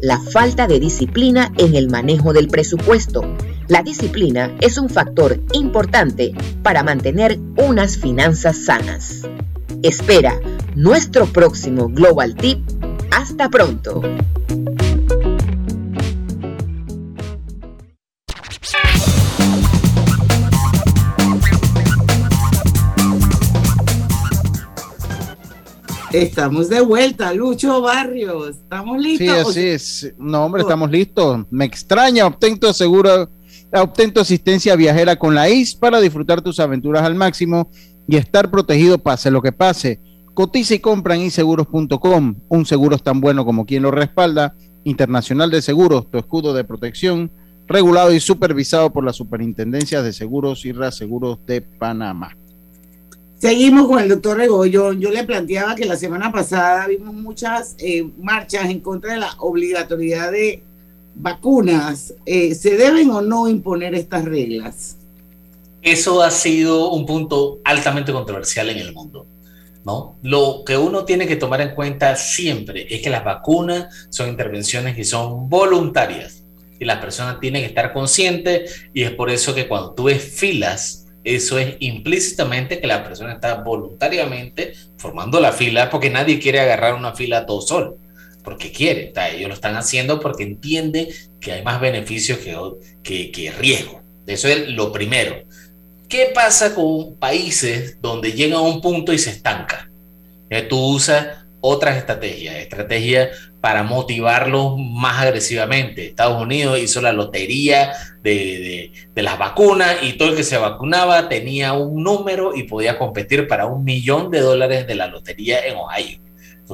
[0.00, 3.22] La falta de disciplina en el manejo del presupuesto.
[3.68, 9.22] La disciplina es un factor importante para mantener unas finanzas sanas.
[9.84, 10.34] Espera
[10.74, 12.58] nuestro próximo Global Tip.
[13.12, 14.02] Hasta pronto.
[26.14, 28.50] Estamos de vuelta, Lucho Barrios.
[28.50, 29.52] ¿Estamos listos?
[29.52, 30.14] Sí, así es.
[30.16, 31.44] No, hombre, estamos listos.
[31.50, 33.28] Me extraña, obtén tu seguro,
[33.72, 37.68] obtén tu asistencia viajera con la IS para disfrutar tus aventuras al máximo
[38.06, 40.00] y estar protegido pase lo que pase.
[40.34, 42.36] Cotiza y compra en inseguros.com.
[42.48, 44.54] Un seguro es tan bueno como quien lo respalda.
[44.84, 47.32] Internacional de Seguros, tu escudo de protección,
[47.66, 52.36] regulado y supervisado por la Superintendencia de Seguros y Reaseguros de Panamá.
[53.44, 55.02] Seguimos con el doctor Regollón.
[55.02, 59.34] Yo le planteaba que la semana pasada vimos muchas eh, marchas en contra de la
[59.38, 60.62] obligatoriedad de
[61.14, 62.14] vacunas.
[62.24, 64.96] Eh, ¿Se deben o no imponer estas reglas?
[65.82, 69.26] Eso ha sido un punto altamente controversial en el mundo.
[69.84, 70.16] ¿no?
[70.22, 74.96] Lo que uno tiene que tomar en cuenta siempre es que las vacunas son intervenciones
[74.96, 76.44] que son voluntarias
[76.80, 80.24] y las personas tienen que estar conscientes y es por eso que cuando tú ves
[80.24, 86.60] filas, eso es implícitamente que la persona está voluntariamente formando la fila porque nadie quiere
[86.60, 87.96] agarrar una fila todo solo,
[88.42, 92.56] porque quiere, está, ellos lo están haciendo porque entiende que hay más beneficios que,
[93.02, 94.02] que, que riesgo.
[94.26, 95.44] Eso es lo primero
[96.14, 99.90] ¿Qué pasa con países donde llega a un punto y se estanca?
[100.48, 103.30] Eh, tú usas otras estrategias, estrategias
[103.62, 106.08] para motivarlos más agresivamente.
[106.08, 111.72] Estados Unidos hizo la lotería de, las vacunas y todo el que se vacunaba tenía
[111.72, 116.18] un número y podía competir para un millón de dólares de la lotería en Ohio,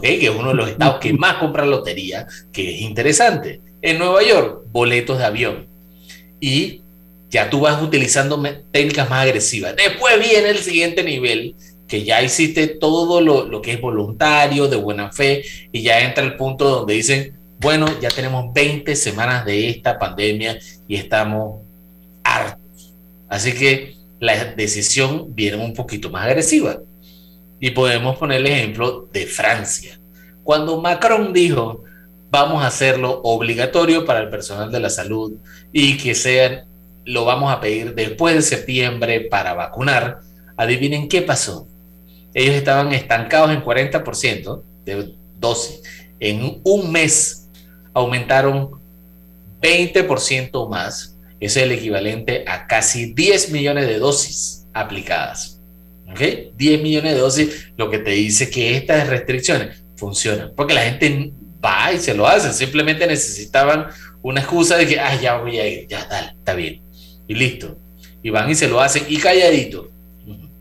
[0.03, 3.61] que es uno de los estados que más compra lotería, que es interesante.
[3.83, 5.69] En Nueva York, boletos de avión.
[6.41, 6.83] Y
[7.31, 9.77] ya tú vas utilizando técnicas más agresivas.
[9.77, 11.55] Después viene el siguiente nivel,
[11.91, 16.37] que ya hiciste todo lo, que es voluntario, de buena fe, y ya entra el
[16.37, 21.63] punto donde dicen, bueno, ya tenemos 20 semanas de esta pandemia y estamos
[22.23, 22.95] hartos.
[23.29, 26.79] Así que la decisión viene un poquito más agresiva.
[27.59, 29.99] Y podemos poner el ejemplo de Francia.
[30.45, 31.83] Cuando Macron dijo,
[32.31, 35.33] vamos a hacerlo obligatorio para el personal de la salud
[35.73, 36.67] y que sean,
[37.05, 40.21] lo vamos a pedir después de septiembre para vacunar,
[40.57, 41.67] adivinen qué pasó
[42.35, 45.83] ellos estaban estancados en 40% de dosis.
[46.19, 47.49] En un mes
[47.93, 48.81] aumentaron
[49.61, 51.17] 20% más.
[51.41, 55.59] es el equivalente a casi 10 millones de dosis aplicadas.
[56.11, 56.21] ¿Ok?
[56.55, 60.53] 10 millones de dosis, lo que te dice que estas restricciones funcionan.
[60.55, 61.33] Porque la gente
[61.65, 62.53] va y se lo hace.
[62.53, 63.87] Simplemente necesitaban
[64.23, 66.83] una excusa de que, ah, ya voy a ir, ya, dale, está bien.
[67.27, 67.79] Y listo.
[68.23, 69.89] Y van y se lo hacen y calladito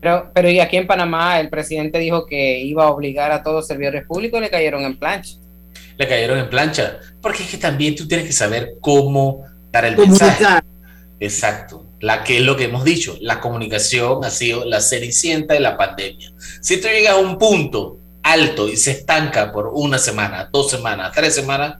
[0.00, 3.56] pero, pero y aquí en Panamá el presidente dijo que iba a obligar a todos
[3.56, 5.34] los servidores públicos y le cayeron en plancha.
[5.98, 6.98] Le cayeron en plancha.
[7.20, 10.44] Porque es que también tú tienes que saber cómo dar el mensaje.
[11.20, 11.86] Exacto.
[12.00, 13.18] La que es lo que hemos dicho.
[13.20, 16.32] La comunicación ha sido la cenicienta de la pandemia.
[16.62, 21.12] Si tú llegas a un punto alto y se estanca por una semana, dos semanas,
[21.14, 21.74] tres semanas,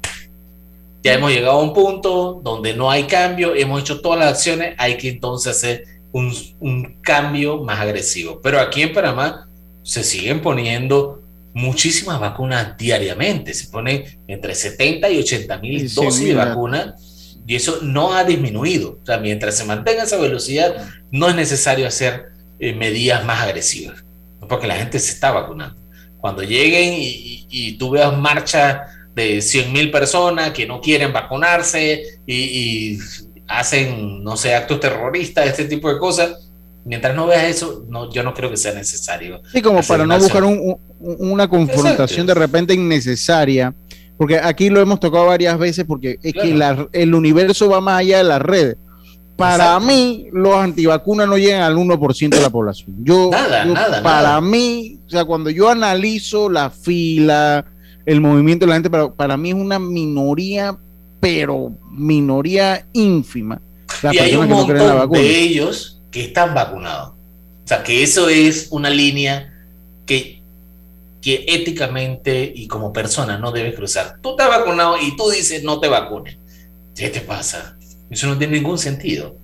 [1.02, 4.74] ya hemos llegado a un punto donde no hay cambio, hemos hecho todas las acciones,
[4.76, 8.40] hay que entonces hacer un, cambio más agresivo.
[8.42, 9.48] Pero aquí en Panamá
[9.82, 11.22] se siguen poniendo
[11.54, 13.54] muchísimas vacunas diariamente.
[13.54, 16.94] Se ponen entre 70 y 80 mil dosis de vacuna
[17.46, 18.98] y eso no ha disminuido.
[19.02, 22.26] O sea, mientras se mantenga esa velocidad, no es necesario hacer
[22.58, 24.04] eh, medidas más agresivas,
[24.48, 25.80] porque la gente se está vacunando.
[26.18, 28.84] Cuando lleguen y, y, tú veas marcha
[29.14, 32.98] de 100 mil personas que no quieren vacunarse y, y
[33.50, 36.50] hacen, no sé, actos terroristas, este tipo de cosas.
[36.84, 39.42] Mientras no veas eso, no, yo no creo que sea necesario.
[39.52, 40.44] Sí, como para no buscar
[40.98, 43.74] una confrontación de repente innecesaria,
[44.16, 46.58] porque aquí lo hemos tocado varias veces, porque es que
[46.92, 48.76] el universo va más allá de la red.
[49.36, 52.96] Para mí, los antivacunas no llegan al 1% de la población.
[53.02, 57.64] Yo, nada, nada, para mí, o sea, cuando yo analizo la fila,
[58.06, 60.76] el movimiento de la gente, para, para mí es una minoría
[61.20, 63.60] pero minoría ínfima.
[64.10, 67.10] y hay un montón de ellos que están vacunados.
[67.10, 69.54] O sea, que eso es una línea
[70.06, 70.40] que,
[71.22, 74.16] que éticamente y como persona no debe cruzar.
[74.20, 76.36] Tú estás vacunado y tú dices no te vacunes.
[76.96, 77.76] ¿Qué te pasa?
[78.10, 79.36] Eso no tiene ningún sentido.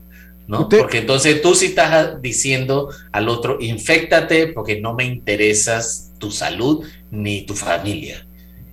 [0.47, 0.69] ¿no?
[0.69, 6.87] Porque entonces tú sí estás diciendo al otro, infectate porque no me interesas tu salud
[7.11, 8.25] ni tu familia.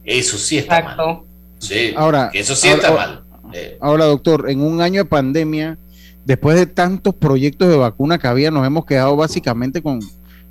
[0.03, 1.23] Eso sí está mal.
[1.63, 3.23] Sí, ahora, eso sí está mal.
[3.53, 3.77] Eh.
[3.79, 5.77] Ahora, doctor, en un año de pandemia,
[6.25, 10.01] después de tantos proyectos de vacuna que había, nos hemos quedado básicamente con,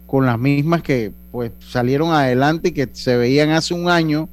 [0.06, 4.28] con las mismas que pues salieron adelante y que se veían hace un año,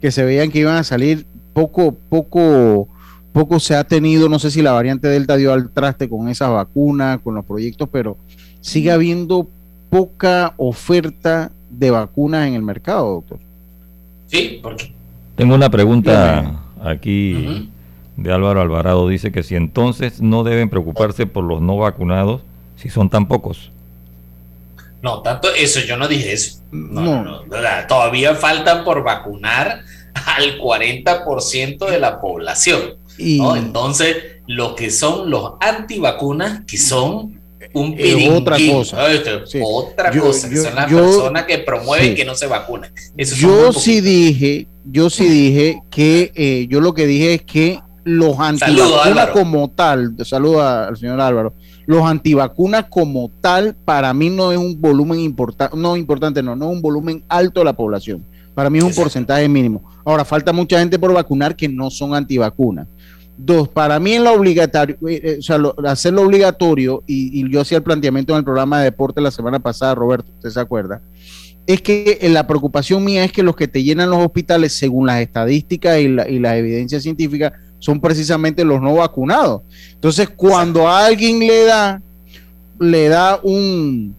[0.00, 2.88] que se veían que iban a salir poco, poco,
[3.32, 6.50] poco se ha tenido, no sé si la variante Delta dio al traste con esas
[6.50, 8.16] vacunas, con los proyectos, pero
[8.60, 9.48] sigue habiendo
[9.90, 13.38] poca oferta de vacunas en el mercado, doctor.
[14.26, 14.94] Sí, porque
[15.42, 17.68] tengo una pregunta aquí
[18.16, 19.08] de Álvaro Alvarado.
[19.08, 22.42] Dice que si entonces no deben preocuparse por los no vacunados,
[22.76, 23.72] si son tan pocos.
[25.02, 26.60] No, tanto eso, yo no dije eso.
[26.70, 27.40] No, no,
[27.88, 29.82] todavía faltan por vacunar
[30.14, 32.98] al 40% de la población.
[33.18, 37.40] Entonces, lo que son los antivacunas, que son
[37.72, 39.04] un eh, otra cosa.
[39.60, 42.92] Otra cosa, que son las personas que promueven que no se vacunen.
[43.16, 48.38] yo sí dije, yo sí dije que eh, yo lo que dije es que los
[48.38, 51.54] antivacunas como tal, saludo al señor Álvaro,
[51.86, 56.70] los antivacunas como tal para mí no es un volumen importante, no importante, no, no
[56.70, 58.24] es un volumen alto de la población.
[58.54, 59.82] Para mí es un porcentaje mínimo.
[60.04, 62.86] Ahora, falta mucha gente por vacunar que no son antivacunas.
[63.36, 67.78] Dos, para mí en lo obligatorio, eh, eh, o sea, hacerlo obligatorio, y, yo hacía
[67.78, 71.00] el planteamiento en el programa de deporte la semana pasada, Roberto, usted se acuerda,
[71.66, 75.06] es que eh, la preocupación mía es que los que te llenan los hospitales, según
[75.06, 79.62] las estadísticas y, la, y las evidencias científicas, son precisamente los no vacunados.
[79.94, 82.02] Entonces, cuando a alguien le da
[82.78, 84.14] le da un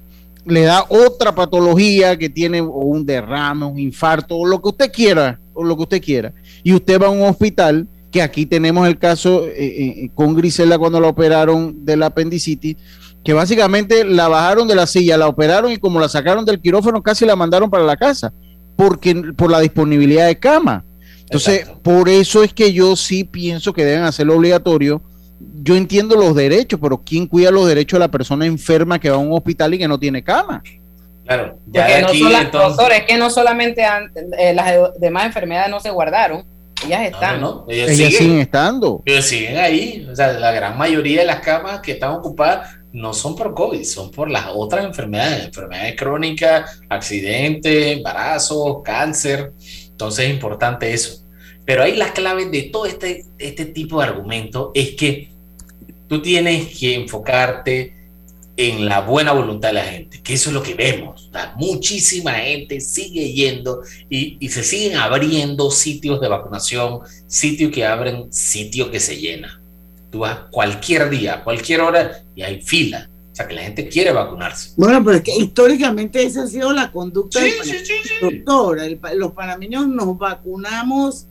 [0.46, 5.40] le da otra patología que tiene un derrame, un infarto, o lo que usted quiera,
[5.54, 6.34] o lo que usted quiera.
[6.64, 10.78] Y usted va a un hospital, que aquí tenemos el caso eh, eh, con Grisela
[10.78, 12.76] cuando la operaron del apendicitis,
[13.24, 17.02] que básicamente la bajaron de la silla, la operaron y como la sacaron del quirófano
[17.02, 18.34] casi la mandaron para la casa,
[18.76, 20.84] porque por la disponibilidad de cama.
[21.22, 25.02] Entonces, por eso es que yo sí pienso que deben hacerlo obligatorio
[25.62, 29.16] yo entiendo los derechos, pero ¿quién cuida los derechos de la persona enferma que va
[29.16, 30.64] a un hospital y que no tiene cama?
[31.26, 32.10] Claro, ya no
[32.52, 33.84] doctor, es que no solamente
[34.38, 36.46] eh, las demás enfermedades no se guardaron,
[36.86, 37.40] ellas están.
[37.40, 39.02] No, Ellas, siguen, estando.
[39.06, 40.06] Ellas siguen ahí.
[40.12, 43.84] O sea, la gran mayoría de las camas que están ocupadas no son por COVID,
[43.84, 49.52] son por las otras enfermedades, enfermedades crónicas, accidentes, embarazos, cáncer.
[49.90, 51.26] Entonces es importante eso.
[51.66, 55.30] Pero ahí la clave de todo este, este tipo de argumento es que
[56.08, 57.96] tú tienes que enfocarte
[58.56, 61.32] en la buena voluntad de la gente, que eso es lo que vemos.
[61.56, 68.32] muchísima gente sigue yendo y, y, se siguen abriendo sitios de vacunación, sitios que abren,
[68.32, 69.63] sitios que se llenan.
[70.14, 73.10] Tú vas cualquier día, cualquier hora y hay fila.
[73.32, 74.74] O sea, que la gente quiere vacunarse.
[74.78, 77.56] Bueno, pero es que históricamente esa ha sido la conducta del
[78.22, 78.78] doctor.
[79.16, 81.26] los panameños nos vacunamos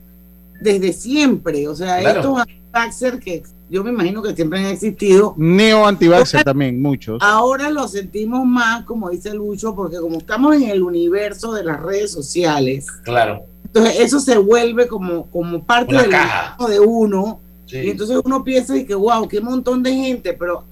[0.60, 1.68] desde siempre.
[1.68, 2.40] O sea, estos
[2.72, 5.34] anti que yo me imagino que siempre han existido.
[5.36, 6.10] Neo anti
[6.44, 7.22] también, muchos.
[7.22, 11.80] Ahora lo sentimos más, como dice Lucho, porque como estamos en el universo de las
[11.80, 12.88] redes sociales.
[13.04, 13.44] Claro.
[13.64, 17.41] Entonces eso se vuelve como, como parte del de uno.
[17.72, 20.64] Y entonces uno piensa y que, wow, qué montón de gente, pero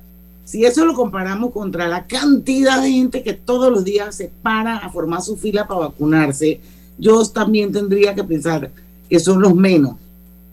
[0.45, 4.79] si eso lo comparamos contra la cantidad de gente que todos los días se para
[4.79, 6.61] a formar su fila para vacunarse,
[6.99, 8.71] yo también tendría que pensar,
[9.09, 9.95] que son los menos,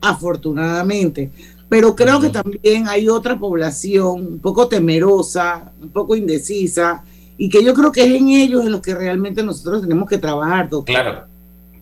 [0.02, 1.32] afortunadamente.
[1.70, 7.04] Pero creo que también hay otra población un poco temerosa, un poco indecisa,
[7.38, 10.18] y que yo creo que es en ellos en los que realmente nosotros tenemos que
[10.18, 10.70] trabajar.
[10.86, 11.26] Claro,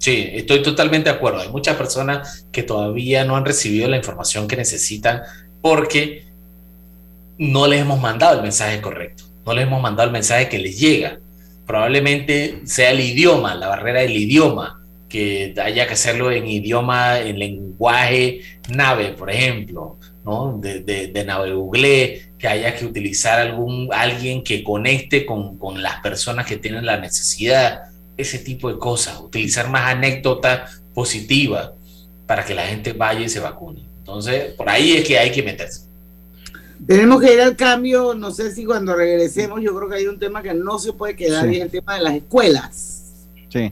[0.06, 1.40] sí, estoy totalmente de acuerdo.
[1.40, 5.24] Hay muchas personas que todavía no han recibido la información que necesitan
[5.62, 6.26] porque
[7.40, 10.80] no les hemos mandado el mensaje correcto, no les hemos mandado el mensaje que les
[10.80, 11.18] llega.
[11.66, 14.80] Probablemente sea el idioma, la barrera del idioma
[15.10, 20.60] que haya que hacerlo en idioma, en lenguaje nave, por ejemplo, ¿no?
[20.62, 26.02] De, de, nave Google, que haya que utilizar algún, alguien que conecte con, con, las
[26.02, 27.86] personas que tienen la necesidad,
[28.18, 31.72] ese tipo de cosas, utilizar más anécdotas positivas
[32.26, 33.84] para que la gente vaya y se vacune.
[34.00, 35.82] Entonces, por ahí es que hay que meterse.
[36.86, 40.20] Tenemos que ir al cambio, no sé si cuando regresemos, yo creo que hay un
[40.20, 43.04] tema que no se puede quedar, y el tema de las escuelas.
[43.50, 43.72] Sí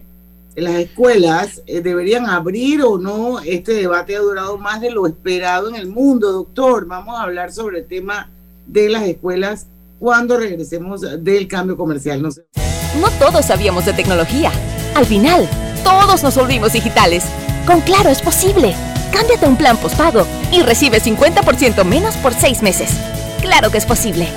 [0.55, 3.39] las escuelas eh, deberían abrir o no.
[3.39, 6.85] Este debate ha durado más de lo esperado en el mundo, doctor.
[6.85, 8.29] Vamos a hablar sobre el tema
[8.67, 9.67] de las escuelas
[9.99, 12.21] cuando regresemos del cambio comercial.
[12.21, 12.45] No, sé.
[12.99, 14.51] No todos sabíamos de tecnología.
[14.95, 15.47] Al final,
[15.83, 17.23] todos nos volvimos digitales.
[17.65, 18.75] Con Claro es posible.
[19.11, 22.91] Cámbiate un plan postpago y recibe 50% menos por seis meses.
[23.41, 24.27] Claro que es posible.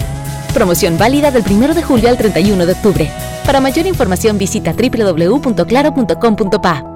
[0.52, 3.08] Promoción válida del 1 de julio al 31 de octubre.
[3.44, 6.95] Para mayor información visita www.claro.com.pa.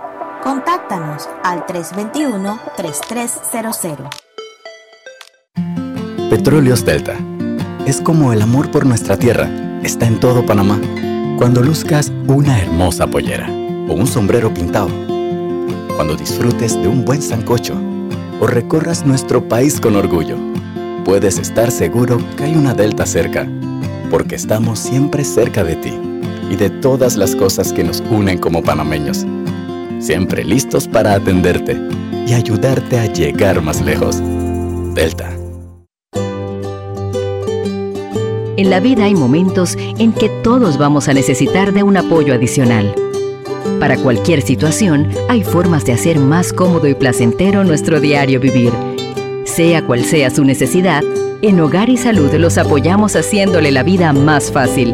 [0.43, 4.09] Contáctanos al 321-3300.
[6.31, 7.15] Petróleos Delta.
[7.85, 9.47] Es como el amor por nuestra tierra.
[9.83, 10.81] Está en todo Panamá.
[11.37, 13.51] Cuando luzcas una hermosa pollera
[13.87, 14.89] o un sombrero pintado.
[15.95, 17.79] Cuando disfrutes de un buen sancocho
[18.39, 20.37] o recorras nuestro país con orgullo.
[21.05, 23.47] Puedes estar seguro que hay una Delta cerca,
[24.09, 25.93] porque estamos siempre cerca de ti
[26.49, 29.27] y de todas las cosas que nos unen como panameños
[30.01, 31.79] siempre listos para atenderte
[32.27, 34.21] y ayudarte a llegar más lejos.
[34.93, 35.37] Delta.
[38.57, 42.93] En la vida hay momentos en que todos vamos a necesitar de un apoyo adicional.
[43.79, 48.71] Para cualquier situación, hay formas de hacer más cómodo y placentero nuestro diario vivir.
[49.45, 51.03] Sea cual sea su necesidad,
[51.41, 54.93] en Hogar y Salud los apoyamos haciéndole la vida más fácil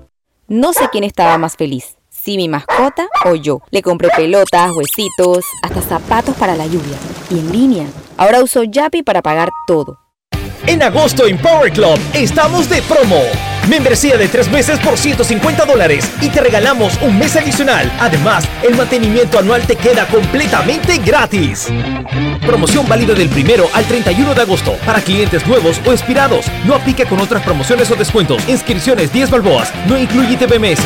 [0.51, 3.61] No sé quién estaba más feliz, si mi mascota o yo.
[3.69, 6.97] Le compré pelotas, huesitos, hasta zapatos para la lluvia.
[7.29, 7.87] Y en línea.
[8.17, 9.97] Ahora uso Yapi para pagar todo.
[10.67, 13.21] En agosto en Power Club estamos de promo.
[13.69, 17.91] Membresía de tres meses por 150 dólares y te regalamos un mes adicional.
[17.99, 21.67] Además, el mantenimiento anual te queda completamente gratis.
[22.45, 26.45] Promoción válida del primero al 31 de agosto para clientes nuevos o expirados.
[26.65, 28.41] No aplica con otras promociones o descuentos.
[28.49, 29.71] Inscripciones 10 balboas.
[29.87, 30.81] No incluye TBMS.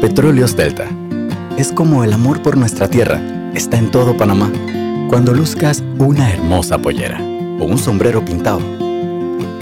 [0.00, 0.86] Petróleos Delta.
[1.58, 3.20] Es como el amor por nuestra tierra.
[3.54, 4.50] Está en todo Panamá.
[5.08, 8.85] Cuando luzcas una hermosa pollera o un sombrero pintado.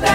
[0.00, 0.08] De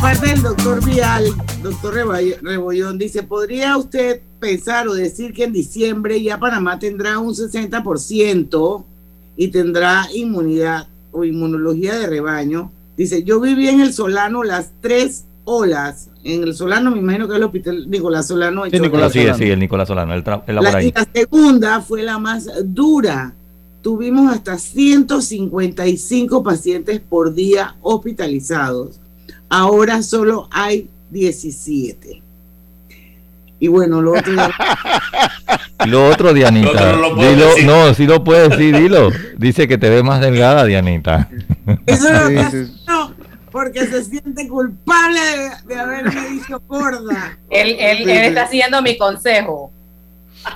[0.00, 1.24] parte del doctor Vial,
[1.60, 1.94] doctor
[2.42, 8.84] Rebollón, dice, ¿podría usted pensar o decir que en diciembre ya Panamá tendrá un 60%
[9.36, 12.70] y tendrá inmunidad o inmunología de rebaño?
[12.96, 16.08] Dice, yo viví en el Solano las tres olas.
[16.24, 18.64] En el Solano me imagino que es el hospital Nicolás Solano.
[18.70, 18.78] Sí.
[18.78, 20.88] Nicolás, sí, sí, el Nicolás Solano, él labora La, ahí.
[20.88, 23.32] y la segunda fue la más dura.
[23.82, 29.00] Tuvimos hasta 155 pacientes por día hospitalizados.
[29.48, 32.22] Ahora solo hay 17.
[33.58, 34.50] Y bueno, lo otro ya-
[35.86, 36.70] Lo otro, Dianita.
[36.72, 39.10] Lo otro no lo puedo dilo, no, sí lo puedes decir, dilo.
[39.36, 41.28] Dice que te ves más delgada, Dianita.
[41.86, 42.30] Eso no,
[42.88, 43.01] no,
[43.52, 47.38] porque se siente culpable de, de haberme dicho gorda.
[47.50, 49.70] Él, él, él está siguiendo mi consejo.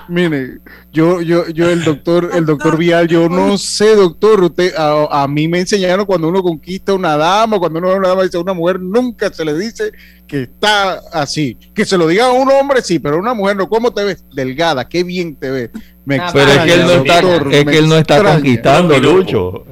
[0.09, 0.59] Mire,
[0.93, 5.29] yo, yo, yo, el doctor, el doctor Vial, yo no sé, doctor, usted, a, a
[5.29, 8.53] mí me enseñaron cuando uno conquista una dama, cuando uno una dama dice a una
[8.53, 9.93] mujer, nunca se le dice
[10.27, 11.57] que está así.
[11.73, 13.69] Que se lo diga a un hombre, sí, pero a una mujer no.
[13.69, 14.25] ¿Cómo te ves?
[14.35, 15.71] Delgada, qué bien te ves.
[16.05, 18.37] Me Pero es que él no extraña, está, doctor, es que él no está extraña.
[18.37, 19.65] conquistando, Lucho.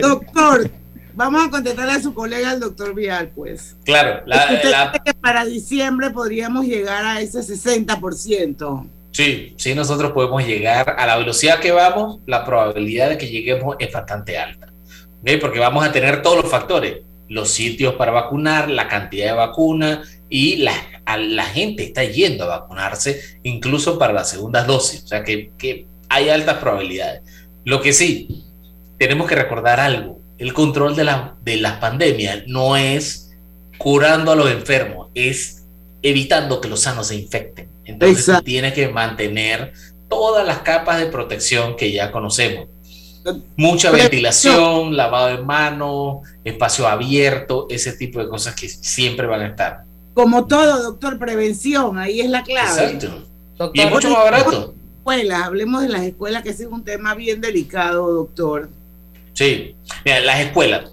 [0.00, 0.70] Doctor,
[1.20, 3.76] vamos a contestarle a su colega, el doctor Vial, pues.
[3.84, 8.86] Claro, la- ¿Usted la- cree que para diciembre podríamos llegar a ese 60%?
[9.12, 13.76] Sí, sí, nosotros podemos llegar a la velocidad que vamos, la probabilidad de que lleguemos
[13.78, 14.68] es bastante alta.
[15.20, 15.30] ¿ok?
[15.40, 20.02] Porque vamos a tener todos los factores, los sitios para vacunar, la cantidad de vacuna
[20.30, 20.72] y la,
[21.04, 25.02] a- la gente está yendo a vacunarse incluso para las segundas dosis.
[25.04, 27.22] O sea que, que hay altas probabilidades.
[27.64, 28.44] Lo que sí,
[28.96, 33.30] tenemos que recordar algo, el control de, la, de las pandemias no es
[33.76, 35.66] curando a los enfermos, es
[36.02, 37.68] evitando que los sanos se infecten.
[37.84, 38.44] Entonces Exacto.
[38.44, 39.74] tienes que mantener
[40.08, 42.68] todas las capas de protección que ya conocemos.
[43.54, 49.46] Mucha ventilación, lavado de manos, espacio abierto, ese tipo de cosas que siempre van a
[49.48, 49.84] estar.
[50.14, 52.94] Como todo, doctor, prevención, ahí es la clave.
[52.94, 53.26] Exacto.
[53.74, 54.74] Y es mucho más barato.
[54.96, 58.70] Escuelas, hablemos de las escuelas, que ese es un tema bien delicado, doctor.
[59.32, 60.92] Sí, mira, las escuelas.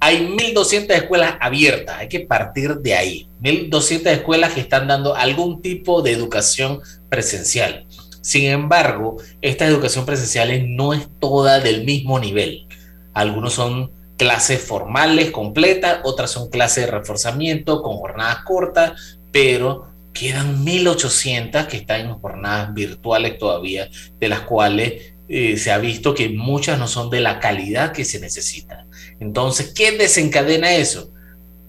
[0.00, 3.28] Hay 1.200 escuelas abiertas, hay que partir de ahí.
[3.42, 7.86] 1.200 escuelas que están dando algún tipo de educación presencial.
[8.20, 12.66] Sin embargo, esta educación presencial no es toda del mismo nivel.
[13.12, 20.64] Algunos son clases formales completas, otras son clases de reforzamiento con jornadas cortas, pero quedan
[20.64, 23.88] 1.800 que están en jornadas virtuales todavía,
[24.20, 28.04] de las cuales eh, se ha visto que muchas no son de la calidad que
[28.04, 28.86] se necesita.
[29.20, 31.10] Entonces, ¿qué desencadena eso?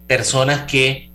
[0.07, 1.09] Personas que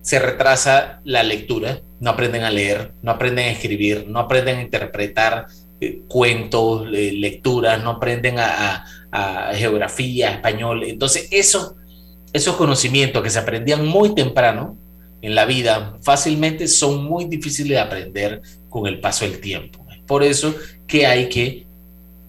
[0.00, 4.62] se retrasa la lectura, no aprenden a leer, no aprenden a escribir, no aprenden a
[4.62, 5.46] interpretar
[5.80, 8.84] eh, cuentos, lecturas, no aprenden a,
[9.54, 10.84] geografía, español.
[10.84, 11.76] Entonces, eso,
[12.34, 14.76] esos conocimientos que se aprendían muy temprano
[15.22, 19.85] en la vida, fácilmente son muy difíciles de aprender con el paso del tiempo.
[20.06, 20.54] Por eso
[20.86, 21.66] que hay que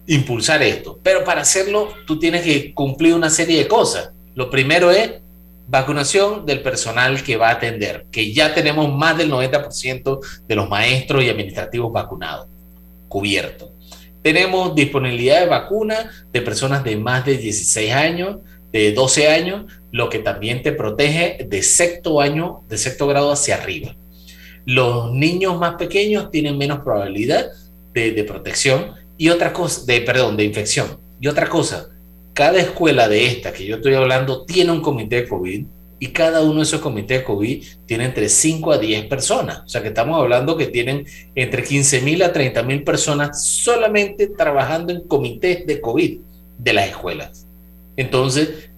[0.06, 0.98] impulsar esto.
[1.02, 4.10] Pero para hacerlo, tú tienes que cumplir una serie de cosas.
[4.34, 5.12] Lo primero es
[5.68, 10.68] vacunación del personal que va a atender, que ya tenemos más del 90% de los
[10.68, 12.48] maestros y administrativos vacunados
[13.08, 13.72] cubierto.
[14.22, 18.38] Tenemos disponibilidad de vacuna de personas de más de 16 años,
[18.72, 23.56] de 12 años, lo que también te protege de sexto año, de sexto grado hacia
[23.56, 23.94] arriba.
[24.64, 27.46] Los niños más pequeños tienen menos probabilidad
[27.98, 30.98] de, protección y otra cosa, de, perdón, de infección.
[31.20, 31.88] Y otra cosa,
[32.32, 35.64] cada escuela de esta que yo estoy hablando tiene un comité de COVID
[36.00, 39.62] y cada uno de esos comités de COVID tiene entre 5 a 10 personas.
[39.64, 44.28] O sea que estamos hablando que tienen entre 15 mil a 30 mil personas solamente
[44.28, 46.20] trabajando en comités de COVID
[46.58, 47.46] de las escuelas.
[47.96, 48.70] Entonces,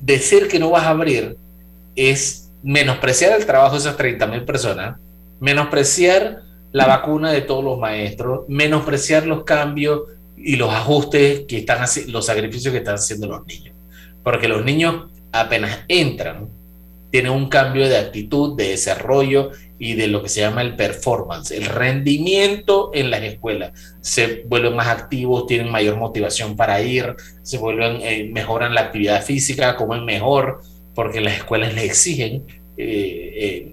[0.00, 1.36] decir que no vas a abrir
[1.96, 4.98] es menospreciar el trabajo de esas 30 mil personas,
[5.40, 6.42] menospreciar
[6.72, 10.02] la vacuna de todos los maestros, menospreciar los cambios
[10.36, 13.74] y los ajustes que están haciendo, los sacrificios que están haciendo los niños.
[14.22, 16.48] Porque los niños apenas entran,
[17.10, 21.50] tienen un cambio de actitud, de desarrollo y de lo que se llama el performance,
[21.50, 23.72] el rendimiento en las escuelas.
[24.00, 29.22] Se vuelven más activos, tienen mayor motivación para ir, se vuelven, eh, mejoran la actividad
[29.22, 30.62] física, comen mejor,
[30.94, 32.44] porque las escuelas les exigen
[32.76, 33.72] eh, eh,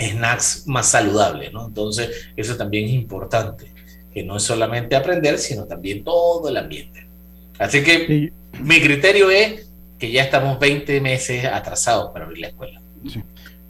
[0.00, 1.66] snacks más saludables, ¿no?
[1.66, 3.72] Entonces, eso también es importante,
[4.12, 7.06] que no es solamente aprender, sino también todo el ambiente.
[7.58, 8.32] Así que
[8.62, 12.80] mi criterio es que ya estamos 20 meses atrasados para abrir la escuela.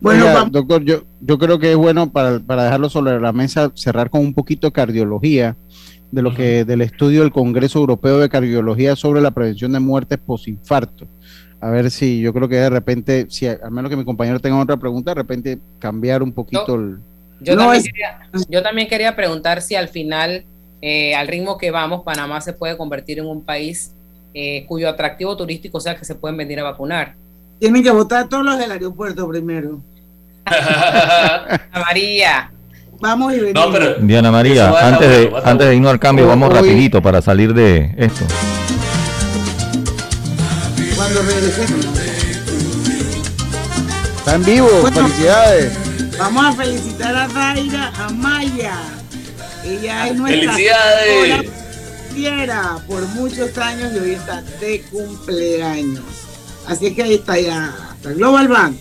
[0.00, 4.22] Bueno, doctor, yo, yo creo que es bueno para, dejarlo sobre la mesa, cerrar con
[4.22, 5.56] un poquito de cardiología,
[6.10, 10.18] de lo que del estudio del Congreso Europeo de Cardiología sobre la prevención de muertes
[10.18, 11.06] posinfarto.
[11.60, 14.58] A ver si yo creo que de repente, si al menos que mi compañero tenga
[14.58, 16.98] otra pregunta, de repente cambiar un poquito el...
[17.40, 20.44] Yo, también, quería, yo también quería preguntar si al final,
[20.82, 23.92] eh, al ritmo que vamos, Panamá se puede convertir en un país
[24.32, 27.14] eh, cuyo atractivo turístico sea que se pueden venir a vacunar.
[27.58, 29.80] Tienen que votar todos los del aeropuerto primero.
[31.72, 32.50] María.
[33.00, 33.78] Vamos y venimos.
[34.00, 38.24] Diana María, antes de, antes de irnos al cambio, vamos rapidito para salir de esto.
[41.00, 41.86] Cuando regresemos.
[44.18, 45.72] Está en vivo, felicidades.
[46.18, 48.76] Vamos a felicitar a Daira Amaya.
[49.64, 50.52] Ella es nuestra.
[50.52, 51.50] ¡Felicidades!
[52.86, 56.04] por muchos años y hoy está de cumpleaños.
[56.66, 58.76] Así es que ahí está ya, hasta Global Bank.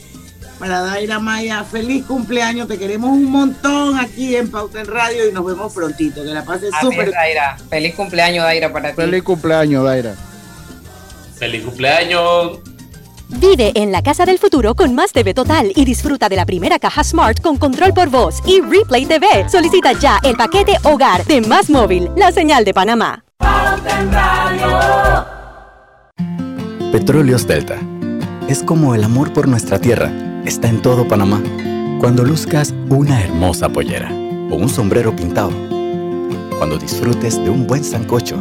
[0.59, 5.31] Para Daira Maya, feliz cumpleaños, te queremos un montón aquí en Pauta en Radio y
[5.31, 6.21] nos vemos prontito.
[6.21, 7.11] Que la pases súper.
[7.11, 8.97] Daira, feliz cumpleaños, Daira, para ti.
[8.97, 10.15] Feliz cumpleaños, Daira.
[11.39, 12.59] Feliz cumpleaños.
[13.29, 16.79] Vive en la casa del futuro con más TV Total y disfruta de la primera
[16.79, 19.47] caja Smart con control por voz y Replay TV.
[19.49, 23.23] Solicita ya el paquete Hogar de Más Móvil, la señal de Panamá.
[26.91, 27.77] Petróleos Delta.
[28.49, 30.11] Es como el amor por nuestra tierra.
[30.43, 31.41] Está en todo Panamá.
[32.01, 34.09] Cuando luzcas una hermosa pollera
[34.51, 35.51] o un sombrero pintado.
[36.57, 38.35] Cuando disfrutes de un buen sancocho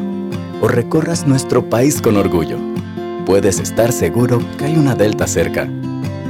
[0.61, 2.59] o recorras nuestro país con orgullo
[3.29, 5.68] puedes estar seguro que hay una Delta cerca,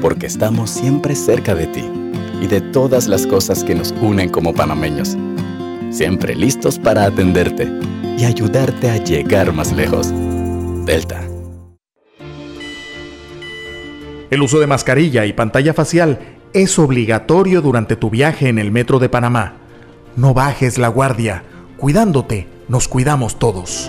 [0.02, 1.88] porque estamos siempre cerca de ti
[2.42, 5.16] y de todas las cosas que nos unen como panameños.
[5.92, 7.70] Siempre listos para atenderte
[8.18, 10.12] y ayudarte a llegar más lejos.
[10.86, 11.22] Delta.
[14.30, 16.18] El uso de mascarilla y pantalla facial
[16.52, 19.54] es obligatorio durante tu viaje en el metro de Panamá.
[20.16, 21.44] No bajes la guardia.
[21.76, 23.88] Cuidándote, nos cuidamos todos.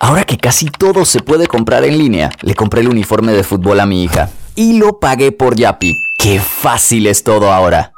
[0.00, 3.80] Ahora que casi todo se puede comprar en línea, le compré el uniforme de fútbol
[3.80, 5.96] a mi hija y lo pagué por Yapi.
[6.18, 7.92] ¡Qué fácil es todo ahora!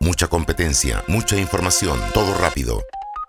[0.00, 2.82] Mucha competencia, mucha información, todo rápido.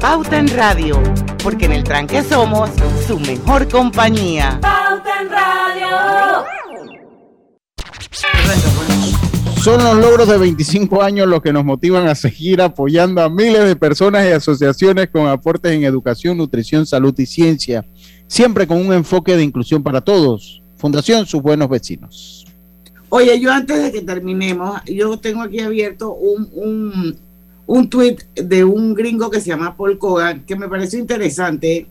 [0.00, 1.02] Pauta en Radio,
[1.42, 2.70] porque en el tranque somos
[3.04, 4.60] su mejor compañía.
[4.62, 5.88] Pauta en Radio.
[9.60, 13.64] Son los logros de 25 años los que nos motivan a seguir apoyando a miles
[13.64, 17.84] de personas y asociaciones con aportes en educación, nutrición, salud y ciencia,
[18.28, 20.62] siempre con un enfoque de inclusión para todos.
[20.76, 22.46] Fundación Sus Buenos Vecinos.
[23.08, 27.18] Oye, yo antes de que terminemos, yo tengo aquí abierto un, un,
[27.68, 31.86] un tweet de un gringo que se llama Paul Kogan, que me pareció interesante.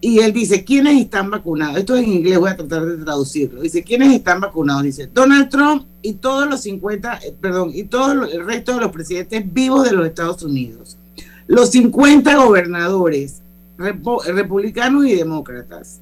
[0.00, 1.76] Y él dice, ¿quiénes están vacunados?
[1.78, 3.62] Esto es en inglés, voy a tratar de traducirlo.
[3.62, 4.82] Dice, ¿quiénes están vacunados?
[4.82, 8.90] Dice, Donald Trump y todos los 50, eh, perdón, y todo el resto de los
[8.90, 10.98] presidentes vivos de los Estados Unidos.
[11.46, 13.40] Los 50 gobernadores,
[13.76, 16.00] republicanos y demócratas.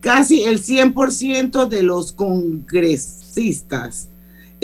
[0.00, 4.08] Casi el 100% de los congresistas.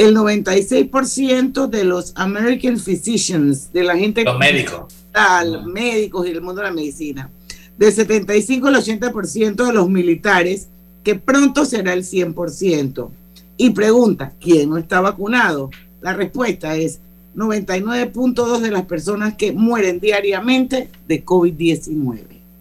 [0.00, 4.84] El 96% de los American Physicians, de la gente Los médicos.
[4.84, 7.30] hospital, médicos y el mundo de la medicina.
[7.76, 10.68] Del 75 al 80% de los militares,
[11.04, 13.10] que pronto será el 100%.
[13.58, 15.68] Y pregunta, ¿quién no está vacunado?
[16.00, 17.00] La respuesta es
[17.36, 22.20] 99.2 de las personas que mueren diariamente de COVID-19.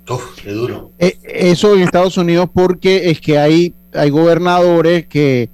[0.10, 0.92] Uf, qué duro.
[1.00, 5.50] Eh, eso en Estados Unidos porque es que hay, hay gobernadores que